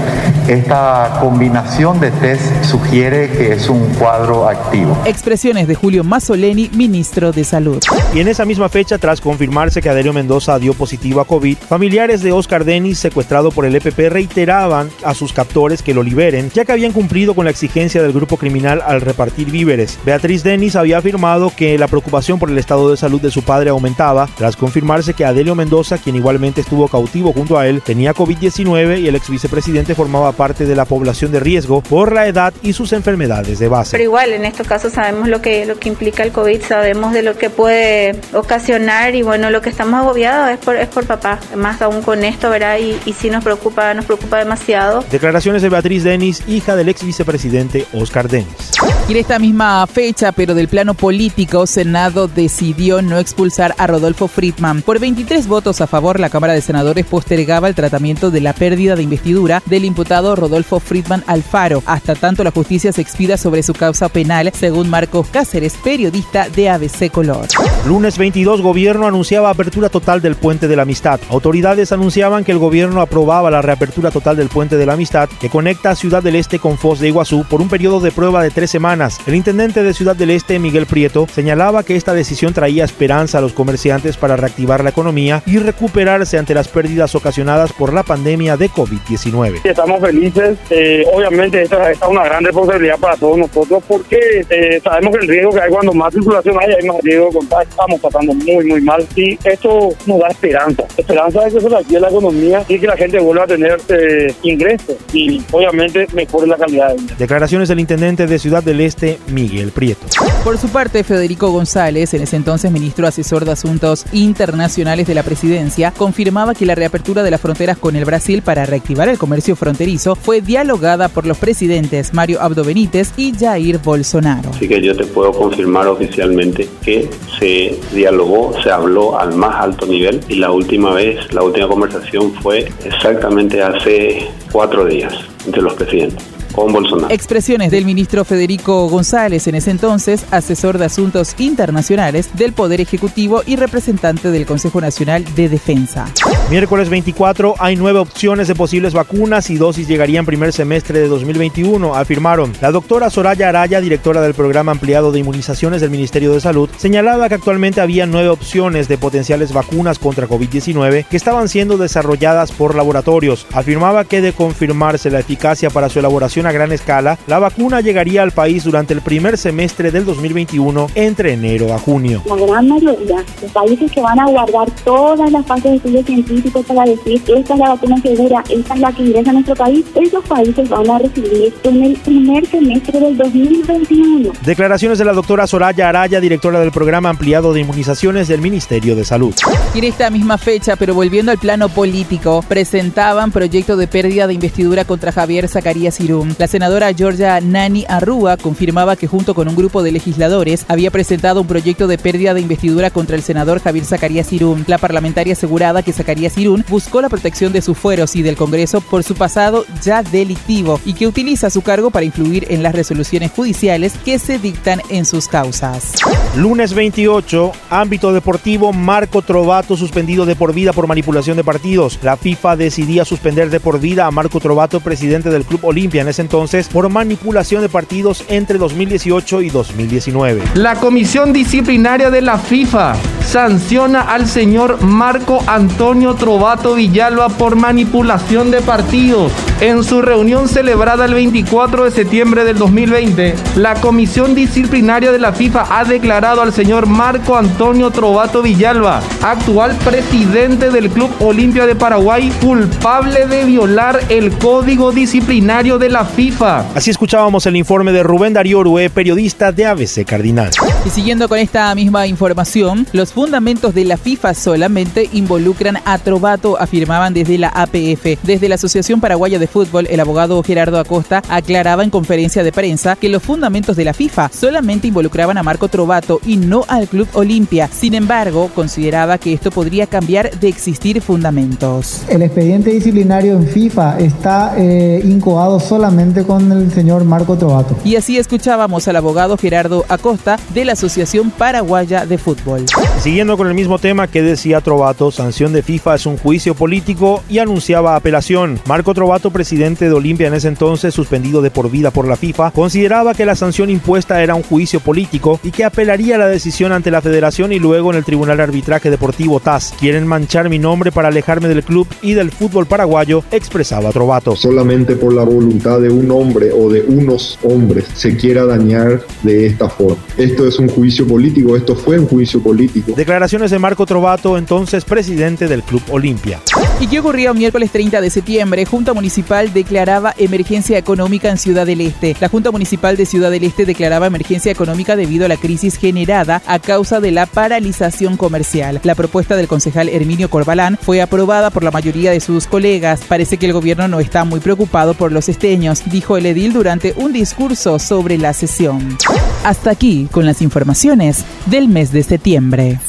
Esta 0.48 1.20
combinación 1.22 2.00
de 2.00 2.10
test 2.12 2.44
sugiere 2.64 3.30
que 3.30 3.54
es 3.54 3.70
un 3.70 3.86
cuadro 4.00 4.48
activo. 4.48 4.98
Expresiones 5.06 5.68
de 5.68 5.76
Julio 5.76 6.04
Mazzoleni, 6.04 6.70
ministro 6.74 7.32
de 7.32 7.44
Salud. 7.44 7.82
Y 8.16 8.20
en 8.20 8.28
esa 8.28 8.46
misma 8.46 8.68
fecha, 8.68 8.98
tras 8.98 9.22
confirmarse 9.22 9.82
que 9.82 9.90
Adelio 9.90 10.12
Mendoza 10.12 10.58
dio 10.58 10.74
positivo 10.74 11.22
a 11.22 11.26
COVID, 11.26 11.58
familiares 11.58 12.22
de 12.24 12.32
Oscar 12.32 12.66
Denis, 12.66 12.98
secuestrado 12.98 13.52
por 13.52 13.66
el 13.66 13.76
EPP, 13.76 14.10
reiteraban 14.10 14.90
a 15.04 15.14
sus 15.14 15.34
captores 15.34 15.84
que 15.84 15.94
lo 15.94 16.02
liberen, 16.02 16.50
ya 16.54 16.66
que 16.66 16.72
habían 16.72 16.92
cumplido 16.94 17.36
con 17.36 17.46
la 17.46 17.52
exigencia 17.52 18.02
del 18.02 18.12
grupo 18.12 18.38
criminal 18.38 18.82
al 18.86 19.02
repartir 19.02 19.52
víveres. 19.52 20.00
Beatriz 20.04 20.44
Denis 20.44 20.76
había 20.76 20.98
afirmado 20.98 21.43
que 21.50 21.78
la 21.78 21.88
preocupación 21.88 22.40
por 22.40 22.50
el 22.50 22.58
estado 22.58 22.92
de 22.92 22.98
salud 22.98 23.22
de 23.22 23.32
su 23.32 23.44
padre 23.44 23.70
aumentaba, 23.70 24.28
tras 24.38 24.56
confirmarse 24.56 25.14
que 25.14 25.26
Adelio 25.26 25.56
Mendoza, 25.56 25.98
quien 25.98 26.16
igualmente 26.16 26.62
estuvo 26.62 26.88
cautivo 26.88 27.34
junto 27.34 27.58
a 27.58 27.68
él, 27.68 27.82
tenía 27.82 28.14
COVID-19 28.14 29.02
y 29.02 29.08
el 29.08 29.16
ex 29.16 29.30
vicepresidente 29.30 29.96
formaba 29.96 30.32
parte 30.32 30.66
de 30.66 30.76
la 30.76 30.86
población 30.86 31.32
de 31.32 31.40
riesgo 31.40 31.82
por 31.82 32.14
la 32.14 32.28
edad 32.28 32.54
y 32.62 32.74
sus 32.74 32.94
enfermedades 32.94 33.60
de 33.60 33.68
base. 33.68 33.92
Pero 33.92 34.04
igual, 34.04 34.34
en 34.34 34.46
estos 34.46 34.68
casos 34.68 34.94
sabemos 34.94 35.28
lo 35.28 35.42
que, 35.42 35.66
lo 35.66 35.80
que 35.80 35.90
implica 35.90 36.24
el 36.24 36.32
COVID, 36.32 36.62
sabemos 36.62 37.14
de 37.14 37.24
lo 37.24 37.38
que 37.38 37.50
puede 37.50 38.20
ocasionar 38.34 39.16
y 39.16 39.22
bueno, 39.22 39.50
lo 39.50 39.62
que 39.62 39.70
estamos 39.70 40.02
agobiados 40.02 40.52
es 40.52 40.58
por, 40.58 40.76
es 40.76 40.88
por 40.88 41.06
papá, 41.06 41.40
más 41.56 41.82
aún 41.82 42.02
con 42.02 42.24
esto, 42.24 42.50
¿verdad? 42.50 42.78
Y, 42.80 42.98
y 43.06 43.14
sí 43.14 43.30
nos 43.30 43.44
preocupa, 43.44 43.94
nos 43.94 44.06
preocupa 44.06 44.40
demasiado. 44.40 45.04
Declaraciones 45.12 45.62
de 45.62 45.70
Beatriz 45.70 46.04
Denis, 46.04 46.44
hija 46.48 46.76
del 46.76 46.90
ex 46.90 47.04
vicepresidente 47.04 47.86
Oscar 47.94 48.28
Denis. 48.28 48.72
Y 49.08 49.12
en 49.12 49.18
esta 49.18 49.40
misma 49.40 49.86
fecha, 49.88 50.32
pero 50.32 50.54
del 50.54 50.68
plano 50.68 50.94
político, 50.94 51.33
Senado 51.66 52.28
decidió 52.28 53.02
no 53.02 53.18
expulsar 53.18 53.76
a 53.78 53.88
Rodolfo 53.88 54.28
Friedman. 54.28 54.82
Por 54.82 55.00
23 55.00 55.48
votos 55.48 55.82
a 55.82 55.88
favor, 55.88 56.20
la 56.20 56.30
Cámara 56.30 56.54
de 56.54 56.62
Senadores 56.62 57.06
postergaba 57.06 57.68
el 57.68 57.76
tratamiento 57.76 58.32
de 58.32 58.42
la 58.42 58.54
pérdida 58.54 58.96
de 58.96 59.04
investidura 59.04 59.62
del 59.66 59.86
imputado 59.86 60.36
Rodolfo 60.36 60.80
Friedman 60.80 61.24
Alfaro, 61.28 61.84
hasta 61.86 62.16
tanto 62.16 62.44
la 62.44 62.52
justicia 62.52 62.92
se 62.92 63.02
expida 63.02 63.38
sobre 63.38 63.64
su 63.64 63.74
causa 63.74 64.10
penal, 64.10 64.52
según 64.54 64.90
Marcos 64.90 65.28
Cáceres, 65.28 65.76
periodista 65.84 66.50
de 66.50 66.70
ABC 66.70 67.12
Color. 67.12 67.48
Lunes 67.88 68.18
22, 68.18 68.62
gobierno 68.62 69.08
anunciaba 69.08 69.50
apertura 69.50 69.90
total 69.90 70.22
del 70.22 70.36
puente 70.36 70.68
de 70.68 70.76
la 70.76 70.84
amistad. 70.84 71.20
Autoridades 71.30 71.92
anunciaban 71.92 72.44
que 72.44 72.52
el 72.52 72.60
gobierno 72.60 73.02
aprobaba 73.02 73.52
la 73.52 73.62
reapertura 73.62 74.12
total 74.12 74.38
del 74.38 74.50
puente 74.50 74.78
de 74.78 74.86
la 74.86 74.94
amistad 74.94 75.30
que 75.40 75.50
conecta 75.50 75.96
Ciudad 75.96 76.24
del 76.24 76.36
Este 76.36 76.60
con 76.60 76.78
Foz 76.78 77.00
de 77.00 77.08
Iguazú 77.08 77.46
por 77.50 77.62
un 77.62 77.70
periodo 77.70 78.00
de 78.00 78.12
prueba 78.12 78.44
de 78.44 78.52
tres 78.52 78.72
semanas 78.72 79.20
el 79.26 79.36
intendente 79.36 79.84
de 79.84 79.94
Ciudad 79.94 80.16
del 80.16 80.30
Este, 80.30 80.60
Miguel 80.60 80.86
Prieto, 80.86 81.23
señalaba 81.28 81.84
que 81.84 81.96
esta 81.96 82.14
decisión 82.14 82.54
traía 82.54 82.84
esperanza 82.84 83.38
a 83.38 83.42
los 83.42 83.54
comerciantes 83.54 84.18
para 84.18 84.36
reactivar 84.36 84.84
la 84.84 84.90
economía 84.90 85.44
y 85.46 85.58
recuperarse 85.58 86.38
ante 86.38 86.54
las 86.54 86.68
pérdidas 86.68 87.16
ocasionadas 87.16 87.74
por 87.74 87.94
la 87.94 88.04
pandemia 88.04 88.58
de 88.58 88.70
COVID-19. 88.70 89.62
Estamos 89.64 90.02
felices. 90.02 90.58
Eh, 90.70 91.06
obviamente 91.14 91.62
esta, 91.62 91.92
esta, 91.92 92.06
es 92.06 92.12
una 92.12 92.24
gran 92.24 92.44
responsabilidad 92.44 92.98
para 93.00 93.16
todos 93.18 93.38
nosotros 93.38 93.84
porque 93.88 94.46
eh, 94.50 94.82
sabemos 94.84 95.16
que 95.16 95.24
el 95.24 95.28
riesgo 95.28 95.52
que 95.52 95.62
hay 95.62 95.70
cuando 95.72 95.94
más 95.94 96.14
circulación 96.14 96.58
hay, 96.60 96.74
hay 96.74 96.88
más 96.88 96.98
riesgo 97.02 97.28
de 97.28 97.34
contagio. 97.34 97.70
Estamos 97.70 98.00
pasando 98.02 98.34
muy, 98.34 98.66
muy 98.66 98.82
mal 98.82 99.06
y 99.16 99.38
esto 99.44 99.90
nos 100.06 100.20
da 100.20 100.28
esperanza. 100.28 100.84
Esperanza 100.98 101.42
de 101.42 101.52
que 101.52 101.62
se 101.62 101.70
reactive 101.70 102.00
la 102.00 102.10
economía 102.10 102.64
y 102.68 102.80
que 102.80 102.88
la 102.88 102.98
gente 102.98 103.20
vuelva 103.20 103.44
a 103.44 103.48
tener 103.48 103.78
eh, 103.90 104.34
ingresos 104.44 104.96
y 105.12 105.42
obviamente 105.52 106.08
mejore 106.14 106.48
la 106.48 106.58
calidad 106.58 106.90
de 106.90 107.02
vida. 107.02 107.16
Declaraciones 107.18 107.70
del 107.70 107.80
intendente 107.80 108.28
de 108.28 108.40
Ciudad 108.40 108.64
del 108.64 108.82
Este, 108.82 109.18
Miguel 109.28 109.72
Prieto. 109.72 110.06
Por 110.44 110.58
su 110.58 110.70
parte, 110.70 111.04
Federico 111.14 111.52
González, 111.52 112.12
en 112.16 112.24
ese 112.24 112.38
entonces 112.38 112.72
ministro 112.72 113.06
asesor 113.06 113.46
de 113.46 113.52
Asuntos 113.52 114.04
Internacionales 114.14 115.06
de 115.06 115.14
la 115.14 115.22
Presidencia, 115.22 115.94
confirmaba 115.96 116.56
que 116.56 116.66
la 116.66 116.74
reapertura 116.74 117.22
de 117.22 117.30
las 117.30 117.40
fronteras 117.40 117.78
con 117.78 117.96
el 117.96 118.04
Brasil 118.04 118.42
para 118.42 118.66
reactivar 118.66 119.10
el 119.10 119.20
comercio 119.20 119.56
fronterizo 119.56 120.16
fue 120.16 120.42
dialogada 120.42 121.10
por 121.10 121.28
los 121.28 121.38
presidentes 121.38 122.16
Mario 122.16 122.42
Abdo 122.42 122.64
Benítez 122.64 123.14
y 123.16 123.32
Jair 123.32 123.78
Bolsonaro. 123.78 124.50
Así 124.50 124.68
que 124.68 124.82
yo 124.82 124.96
te 124.96 125.06
puedo 125.06 125.32
confirmar 125.32 125.88
oficialmente 125.88 126.68
que 126.82 127.08
se 127.40 127.80
dialogó, 127.94 128.60
se 128.64 128.72
habló 128.72 129.20
al 129.20 129.36
más 129.36 129.54
alto 129.64 129.86
nivel 129.86 130.20
y 130.30 130.38
la 130.38 130.50
última 130.50 130.96
vez, 130.96 131.32
la 131.32 131.44
última 131.44 131.68
conversación 131.68 132.34
fue 132.42 132.72
exactamente 132.84 133.62
hace 133.62 134.28
cuatro 134.52 134.86
días 134.86 135.14
entre 135.46 135.62
los 135.62 135.74
presidentes 135.76 136.43
con 136.54 136.72
Bolsonaro. 136.72 137.14
Expresiones 137.14 137.72
del 137.72 137.86
ministro 137.86 138.24
Federico 138.24 138.88
González, 138.88 139.48
en 139.48 139.56
ese 139.56 139.72
entonces 139.72 140.26
asesor 140.32 140.78
de 140.78 140.86
asuntos 140.86 141.36
internacionales 141.40 142.30
del 142.36 142.54
Poder 142.54 142.80
Ejecutivo 142.80 143.42
y 143.46 143.56
representante 143.56 144.32
del 144.32 144.46
Consejo 144.46 144.80
Nacional 144.80 145.26
de 145.36 145.50
Defensa. 145.50 146.06
Miércoles 146.50 146.90
24 146.90 147.56
hay 147.60 147.76
nueve 147.76 148.00
opciones 148.00 148.48
de 148.48 148.56
posibles 148.56 148.94
vacunas 148.94 149.50
y 149.50 149.56
dosis 149.56 149.88
llegarían 149.88 150.26
primer 150.26 150.54
semestre 150.54 151.00
de 151.00 151.08
2021, 151.08 151.96
afirmaron. 151.96 152.54
La 152.62 152.72
doctora 152.72 153.10
Soraya 153.10 153.50
Araya, 153.50 153.82
directora 153.82 154.22
del 154.22 154.34
programa 154.34 154.72
ampliado 154.72 155.12
de 155.12 155.20
inmunizaciones 155.20 155.82
del 155.82 155.90
Ministerio 155.90 156.34
de 156.34 156.42
Salud, 156.42 156.70
señalaba 156.78 157.28
que 157.30 157.36
actualmente 157.36 157.82
había 157.82 158.06
nueve 158.06 158.30
opciones 158.30 158.88
de 158.88 158.98
potenciales 158.98 159.54
vacunas 159.54 160.00
contra 160.00 160.28
COVID-19 160.28 161.06
que 161.06 161.18
estaban 161.18 161.50
siendo 161.50 161.78
desarrolladas 161.78 162.52
por 162.52 162.76
laboratorios. 162.76 163.48
Afirmaba 163.52 164.06
que 164.06 164.22
de 164.22 164.34
confirmarse 164.34 165.10
la 165.10 165.20
eficacia 165.20 165.70
para 165.70 165.90
su 165.90 166.00
elaboración 166.00 166.43
a 166.46 166.52
gran 166.52 166.72
escala, 166.72 167.18
la 167.28 167.40
vacuna 167.40 167.82
llegaría 167.82 168.24
al 168.24 168.32
país 168.32 168.64
durante 168.64 168.94
el 168.94 169.02
primer 169.02 169.38
semestre 169.38 169.92
del 169.92 170.06
2021 170.06 170.88
entre 170.96 171.34
enero 171.34 171.74
a 171.74 171.80
junio. 171.80 172.22
La 172.26 172.36
gran 172.36 172.68
mayoría 172.68 173.24
de 173.42 173.48
países 173.50 173.92
que 173.92 174.02
van 174.02 174.20
a 174.20 174.26
guardar 174.26 174.70
todas 174.84 175.32
las 175.32 175.46
fases 175.46 175.64
de 175.64 175.76
estudios 175.78 176.06
científicos 176.06 176.66
para 176.66 176.86
decir 176.86 177.22
esta 177.28 177.54
es 177.54 177.60
la 177.60 177.70
vacuna 177.70 178.02
segura, 178.02 178.44
esta 178.50 178.74
es 178.74 178.80
la 178.80 178.92
que 178.92 179.04
ingresa 179.04 179.30
a 179.30 179.34
nuestro 179.34 179.56
país, 179.56 179.86
esos 179.96 180.26
países 180.26 180.70
van 180.70 180.90
a 180.90 181.00
recibir 181.00 181.54
en 181.64 181.84
el 181.84 181.94
primer 181.98 182.46
semestre 182.48 183.00
del 183.00 183.18
2021. 183.18 184.32
Declaraciones 184.46 184.98
de 184.98 185.06
la 185.06 185.14
doctora 185.14 185.48
Soraya 185.48 185.90
Araya, 185.90 186.20
directora 186.20 186.60
del 186.60 186.72
programa 186.72 187.10
ampliado 187.10 187.54
de 187.54 187.62
inmunizaciones 187.62 188.28
del 188.28 188.42
Ministerio 188.42 188.96
de 188.96 189.06
Salud. 189.06 189.34
Y 189.74 189.80
en 189.80 189.86
esta 189.86 190.10
misma 190.10 190.38
fecha, 190.38 190.76
pero 190.76 190.94
volviendo 190.94 191.32
al 191.32 191.38
plano 191.38 191.70
político, 191.70 192.44
presentaban 192.48 193.32
proyecto 193.32 193.76
de 193.76 193.88
pérdida 193.88 194.28
de 194.28 194.34
investidura 194.34 194.86
contra 194.86 195.12
Javier 195.12 195.48
Zacarías 195.48 196.00
Irún. 196.00 196.33
La 196.40 196.48
senadora 196.48 196.92
Georgia 196.94 197.40
Nani 197.42 197.86
Arrúa 197.88 198.38
confirmaba 198.38 198.96
que 198.96 199.06
junto 199.06 199.36
con 199.36 199.48
un 199.48 199.56
grupo 199.56 199.84
de 199.84 199.92
legisladores 199.92 200.66
había 200.68 200.90
presentado 200.90 201.42
un 201.42 201.48
proyecto 201.48 201.86
de 201.86 202.00
pérdida 202.00 202.34
de 202.34 202.42
investidura 202.42 202.90
contra 202.90 203.16
el 203.16 203.22
senador 203.22 203.62
Javier 203.62 203.86
Zacarías 203.86 204.34
Irún. 204.34 204.64
La 204.68 204.80
parlamentaria 204.80 205.34
asegurada 205.34 205.84
que 205.84 205.94
Zacarías 205.94 206.38
Irún 206.38 206.66
buscó 206.68 207.02
la 207.02 207.10
protección 207.10 207.54
de 207.54 207.62
sus 207.62 207.78
fueros 207.78 208.16
y 208.16 208.24
del 208.24 208.36
Congreso 208.36 208.82
por 208.82 209.04
su 209.04 209.14
pasado 209.14 209.66
ya 209.84 210.02
delictivo 210.02 210.80
y 210.86 210.94
que 210.94 211.08
utiliza 211.08 211.52
su 211.52 211.62
cargo 211.62 211.92
para 211.92 212.06
influir 212.06 212.48
en 212.50 212.64
las 212.64 212.74
resoluciones 212.74 213.32
judiciales 213.32 213.94
que 214.04 214.18
se 214.18 214.40
dictan 214.40 214.82
en 214.90 215.06
sus 215.06 215.28
causas. 215.28 215.94
Lunes 216.36 216.74
28, 216.74 217.52
ámbito 217.70 218.12
deportivo, 218.12 218.74
Marco 218.74 219.22
Trovato 219.22 219.78
suspendido 219.78 220.26
de 220.26 220.36
por 220.36 220.54
vida 220.54 220.74
por 220.74 220.88
manipulación 220.88 221.38
de 221.38 221.44
partidos. 221.44 222.00
La 222.02 222.18
FIFA 222.18 222.56
decidía 222.56 223.06
suspender 223.06 223.52
de 223.52 223.60
por 223.60 223.80
vida 223.80 224.08
a 224.08 224.12
Marco 224.12 224.40
Trovato, 224.40 224.80
presidente 224.80 225.30
del 225.30 225.46
Club 225.46 225.60
Olimpia 225.64 226.02
en 226.02 226.08
ese 226.08 226.23
entonces 226.24 226.70
por 226.70 226.90
manipulación 226.90 227.62
de 227.62 227.70
partidos 227.70 228.24
entre 228.30 228.58
2018 228.58 229.42
y 229.42 229.50
2019. 229.50 230.42
La 230.56 230.76
Comisión 230.76 231.34
Disciplinaria 231.34 232.10
de 232.10 232.22
la 232.22 232.38
FIFA 232.38 232.96
sanciona 233.24 234.02
al 234.02 234.28
señor 234.28 234.82
Marco 234.82 235.44
Antonio 235.48 236.16
Trovato 236.16 236.76
Villalba 236.76 237.30
por 237.30 237.56
manipulación 237.56 238.52
de 238.52 238.62
partidos. 238.62 239.32
En 239.60 239.84
su 239.84 240.02
reunión 240.02 240.48
celebrada 240.48 241.06
el 241.06 241.14
24 241.14 241.86
de 241.86 241.92
septiembre 241.92 242.44
del 242.44 242.58
2020, 242.58 243.36
la 243.56 243.76
Comisión 243.76 244.36
Disciplinaria 244.36 245.12
de 245.12 245.20
la 245.20 245.34
FIFA 245.34 245.80
ha 245.80 245.86
declarado 245.86 246.42
al 246.42 246.54
señor 246.54 246.86
Marco 246.86 247.38
Antonio 247.38 247.92
Trovato 247.92 248.42
Villalba, 248.42 249.02
actual 249.22 249.76
presidente 249.84 250.70
del 250.70 250.90
Club 250.90 251.12
Olimpia 251.20 251.66
de 251.66 251.76
Paraguay, 251.76 252.32
culpable 252.42 253.26
de 253.26 253.46
violar 253.46 254.00
el 254.10 254.32
código 254.38 254.92
disciplinario 254.92 255.78
de 255.78 255.90
la 255.90 256.06
FIFA. 256.16 256.60
Así 256.76 256.92
escuchábamos 256.92 257.48
el 257.48 257.56
informe 257.56 257.92
de 257.92 258.04
Rubén 258.04 258.34
Darío 258.34 258.60
Orue, 258.60 258.92
periodista 258.92 259.52
de 259.52 259.66
ABC 259.66 260.06
Cardinal. 260.06 260.52
Y 260.86 260.90
siguiendo 260.92 261.28
con 261.28 261.40
esta 261.40 261.74
misma 261.74 262.06
información, 262.06 262.86
los 262.94 263.14
fundamentos 263.14 263.74
de 263.74 263.84
la 263.86 263.98
FIFA 263.98 264.36
solamente 264.36 265.10
involucran 265.14 265.80
a 265.86 265.98
Trovato, 265.98 266.60
afirmaban 266.60 267.16
desde 267.16 267.40
la 267.40 267.48
APF. 267.50 268.20
Desde 268.22 268.48
la 268.48 268.56
Asociación 268.56 269.02
Paraguaya 269.02 269.40
de 269.40 269.48
Fútbol, 269.48 269.88
el 269.90 270.00
abogado 270.00 270.44
Gerardo 270.44 270.78
Acosta 270.78 271.24
aclaraba 271.30 271.84
en 271.84 271.90
conferencia 271.90 272.44
de 272.44 272.52
prensa 272.52 272.96
que 272.96 273.10
los 273.10 273.24
fundamentos 273.24 273.76
de 273.76 273.86
la 273.86 273.94
FIFA 273.94 274.30
solamente 274.32 274.88
involucraban 274.88 275.40
a 275.40 275.44
Marco 275.44 275.68
Trovato 275.68 276.20
y 276.28 276.38
no 276.38 276.64
al 276.68 276.88
Club 276.88 277.08
Olimpia. 277.14 277.68
Sin 277.70 277.96
embargo, 277.96 278.52
consideraba 278.54 279.18
que 279.18 279.34
esto 279.34 279.50
podría 279.50 279.88
cambiar 279.88 280.30
de 280.40 280.48
existir 280.48 281.02
fundamentos. 281.02 282.04
El 282.08 282.22
expediente 282.22 282.70
disciplinario 282.70 283.34
en 283.34 283.48
FIFA 283.48 283.98
está 283.98 284.54
eh, 284.58 285.02
incoado 285.04 285.60
solamente 285.60 286.03
con 286.04 286.52
el 286.52 286.70
señor 286.70 287.06
Marco 287.06 287.38
Trovato. 287.38 287.78
Y 287.86 287.96
así 287.96 288.18
escuchábamos 288.18 288.90
al 288.90 288.98
abogado 288.98 289.38
Gerardo 289.38 289.86
Acosta 289.88 290.38
de 290.54 290.66
la 290.66 290.74
Asociación 290.74 291.32
Paraguaya 291.32 292.06
de 292.06 292.18
Fútbol. 292.18 292.66
siguiendo 293.00 293.38
con 293.38 293.48
el 293.48 293.54
mismo 293.54 293.80
tema 293.80 294.08
que 294.08 294.22
decía 294.22 294.60
Trovato, 294.60 295.12
sanción 295.12 295.54
de 295.54 295.64
FIFA 295.64 295.96
es 295.96 296.06
un 296.06 296.18
juicio 296.18 296.56
político 296.56 297.24
y 297.30 297.40
anunciaba 297.40 297.96
apelación. 297.96 298.60
Marco 298.66 298.94
Trovato, 298.94 299.32
presidente 299.32 299.86
de 299.86 299.94
Olimpia 299.94 300.28
en 300.28 300.34
ese 300.34 300.50
entonces, 300.50 300.94
suspendido 300.94 301.42
de 301.42 301.52
por 301.52 301.72
vida 301.72 301.90
por 301.90 302.06
la 302.06 302.18
FIFA, 302.18 302.52
consideraba 302.52 303.14
que 303.14 303.26
la 303.26 303.36
sanción 303.36 303.70
impuesta 303.70 304.22
era 304.22 304.36
un 304.36 304.44
juicio 304.44 304.82
político 304.82 305.40
y 305.42 305.52
que 305.52 305.64
apelaría 305.64 306.18
la 306.18 306.28
decisión 306.28 306.74
ante 306.74 306.92
la 306.92 307.02
federación 307.02 307.54
y 307.54 307.60
luego 307.60 307.92
en 307.92 307.98
el 307.98 308.04
Tribunal 308.04 308.38
de 308.38 308.44
Arbitraje 308.44 308.90
Deportivo 308.90 309.40
TAS. 309.40 309.74
Quieren 309.80 310.06
manchar 310.06 310.50
mi 310.50 310.60
nombre 310.60 310.92
para 310.92 311.08
alejarme 311.08 311.48
del 311.48 311.64
club 311.64 311.88
y 312.02 312.14
del 312.14 312.32
fútbol 312.32 312.66
paraguayo, 312.66 313.24
expresaba 313.32 313.92
Trovato. 313.92 314.36
Solamente 314.36 314.98
por 314.98 315.14
la 315.14 315.24
voluntad 315.24 315.80
de 315.84 315.90
un 315.90 316.10
hombre 316.12 316.52
o 316.54 316.70
de 316.70 316.82
unos 316.82 317.38
hombres 317.44 317.86
se 317.94 318.16
quiera 318.16 318.46
dañar 318.46 319.02
de 319.22 319.46
esta 319.46 319.70
forma. 319.70 320.02
Esto 320.18 320.48
es 320.48 320.58
un 320.58 320.70
juicio 320.70 321.06
político, 321.06 321.56
esto 321.56 321.76
fue 321.76 322.00
un 322.00 322.08
juicio 322.08 322.42
político. 322.42 322.94
Declaraciones 322.96 323.52
de 323.52 323.60
Marco 323.60 323.86
Trovato, 323.86 324.38
entonces 324.38 324.86
presidente 324.86 325.48
del 325.48 325.62
Club 325.62 325.82
Olimpia. 325.90 326.40
¿Y 326.80 326.88
qué 326.88 327.00
ocurría 327.00 327.32
un 327.32 327.38
miércoles 327.38 327.72
30 327.72 328.00
de 328.02 328.10
septiembre? 328.10 328.66
Junta 328.66 328.94
Municipal 328.94 329.52
declaraba 329.54 330.14
emergencia 330.18 330.78
económica 330.78 331.30
en 331.30 331.38
Ciudad 331.38 331.66
del 331.66 331.82
Este. 331.82 332.16
La 332.20 332.30
Junta 332.30 332.52
Municipal 332.52 332.96
de 332.96 333.06
Ciudad 333.06 333.32
del 333.32 333.44
Este 333.44 333.66
declaraba 333.66 334.08
emergencia 334.08 334.52
económica 334.52 334.96
debido 334.96 335.26
a 335.26 335.28
la 335.28 335.38
crisis 335.38 335.78
generada 335.78 336.42
a 336.46 336.60
causa 336.60 337.00
de 337.00 337.12
la 337.12 337.26
paralización 337.26 338.18
comercial. 338.18 338.80
La 338.84 338.96
propuesta 338.96 339.36
del 339.36 339.48
concejal 339.48 339.90
Herminio 339.90 340.30
Corbalán 340.30 340.78
fue 340.82 341.02
aprobada 341.02 341.50
por 341.50 341.64
la 341.64 341.72
mayoría 341.72 342.12
de 342.12 342.20
sus 342.20 342.48
colegas. 342.48 343.02
Parece 343.08 343.38
que 343.38 343.46
el 343.46 343.54
gobierno 343.54 343.88
no 343.88 344.00
está 344.00 344.24
muy 344.24 344.40
preocupado 344.40 344.94
por 344.94 345.12
los 345.12 345.30
esteños, 345.30 345.73
dijo 345.86 346.18
el 346.18 346.26
edil 346.26 346.54
durante 346.54 346.94
un 346.98 347.14
discurso 347.14 347.80
sobre 347.80 348.18
la 348.18 348.34
sesión. 348.34 348.98
Hasta 349.44 349.72
aquí 349.72 350.08
con 350.12 350.26
las 350.26 350.42
informaciones 350.42 351.26
del 351.48 351.68
mes 351.68 351.92
de 351.92 352.04
septiembre. 352.04 352.80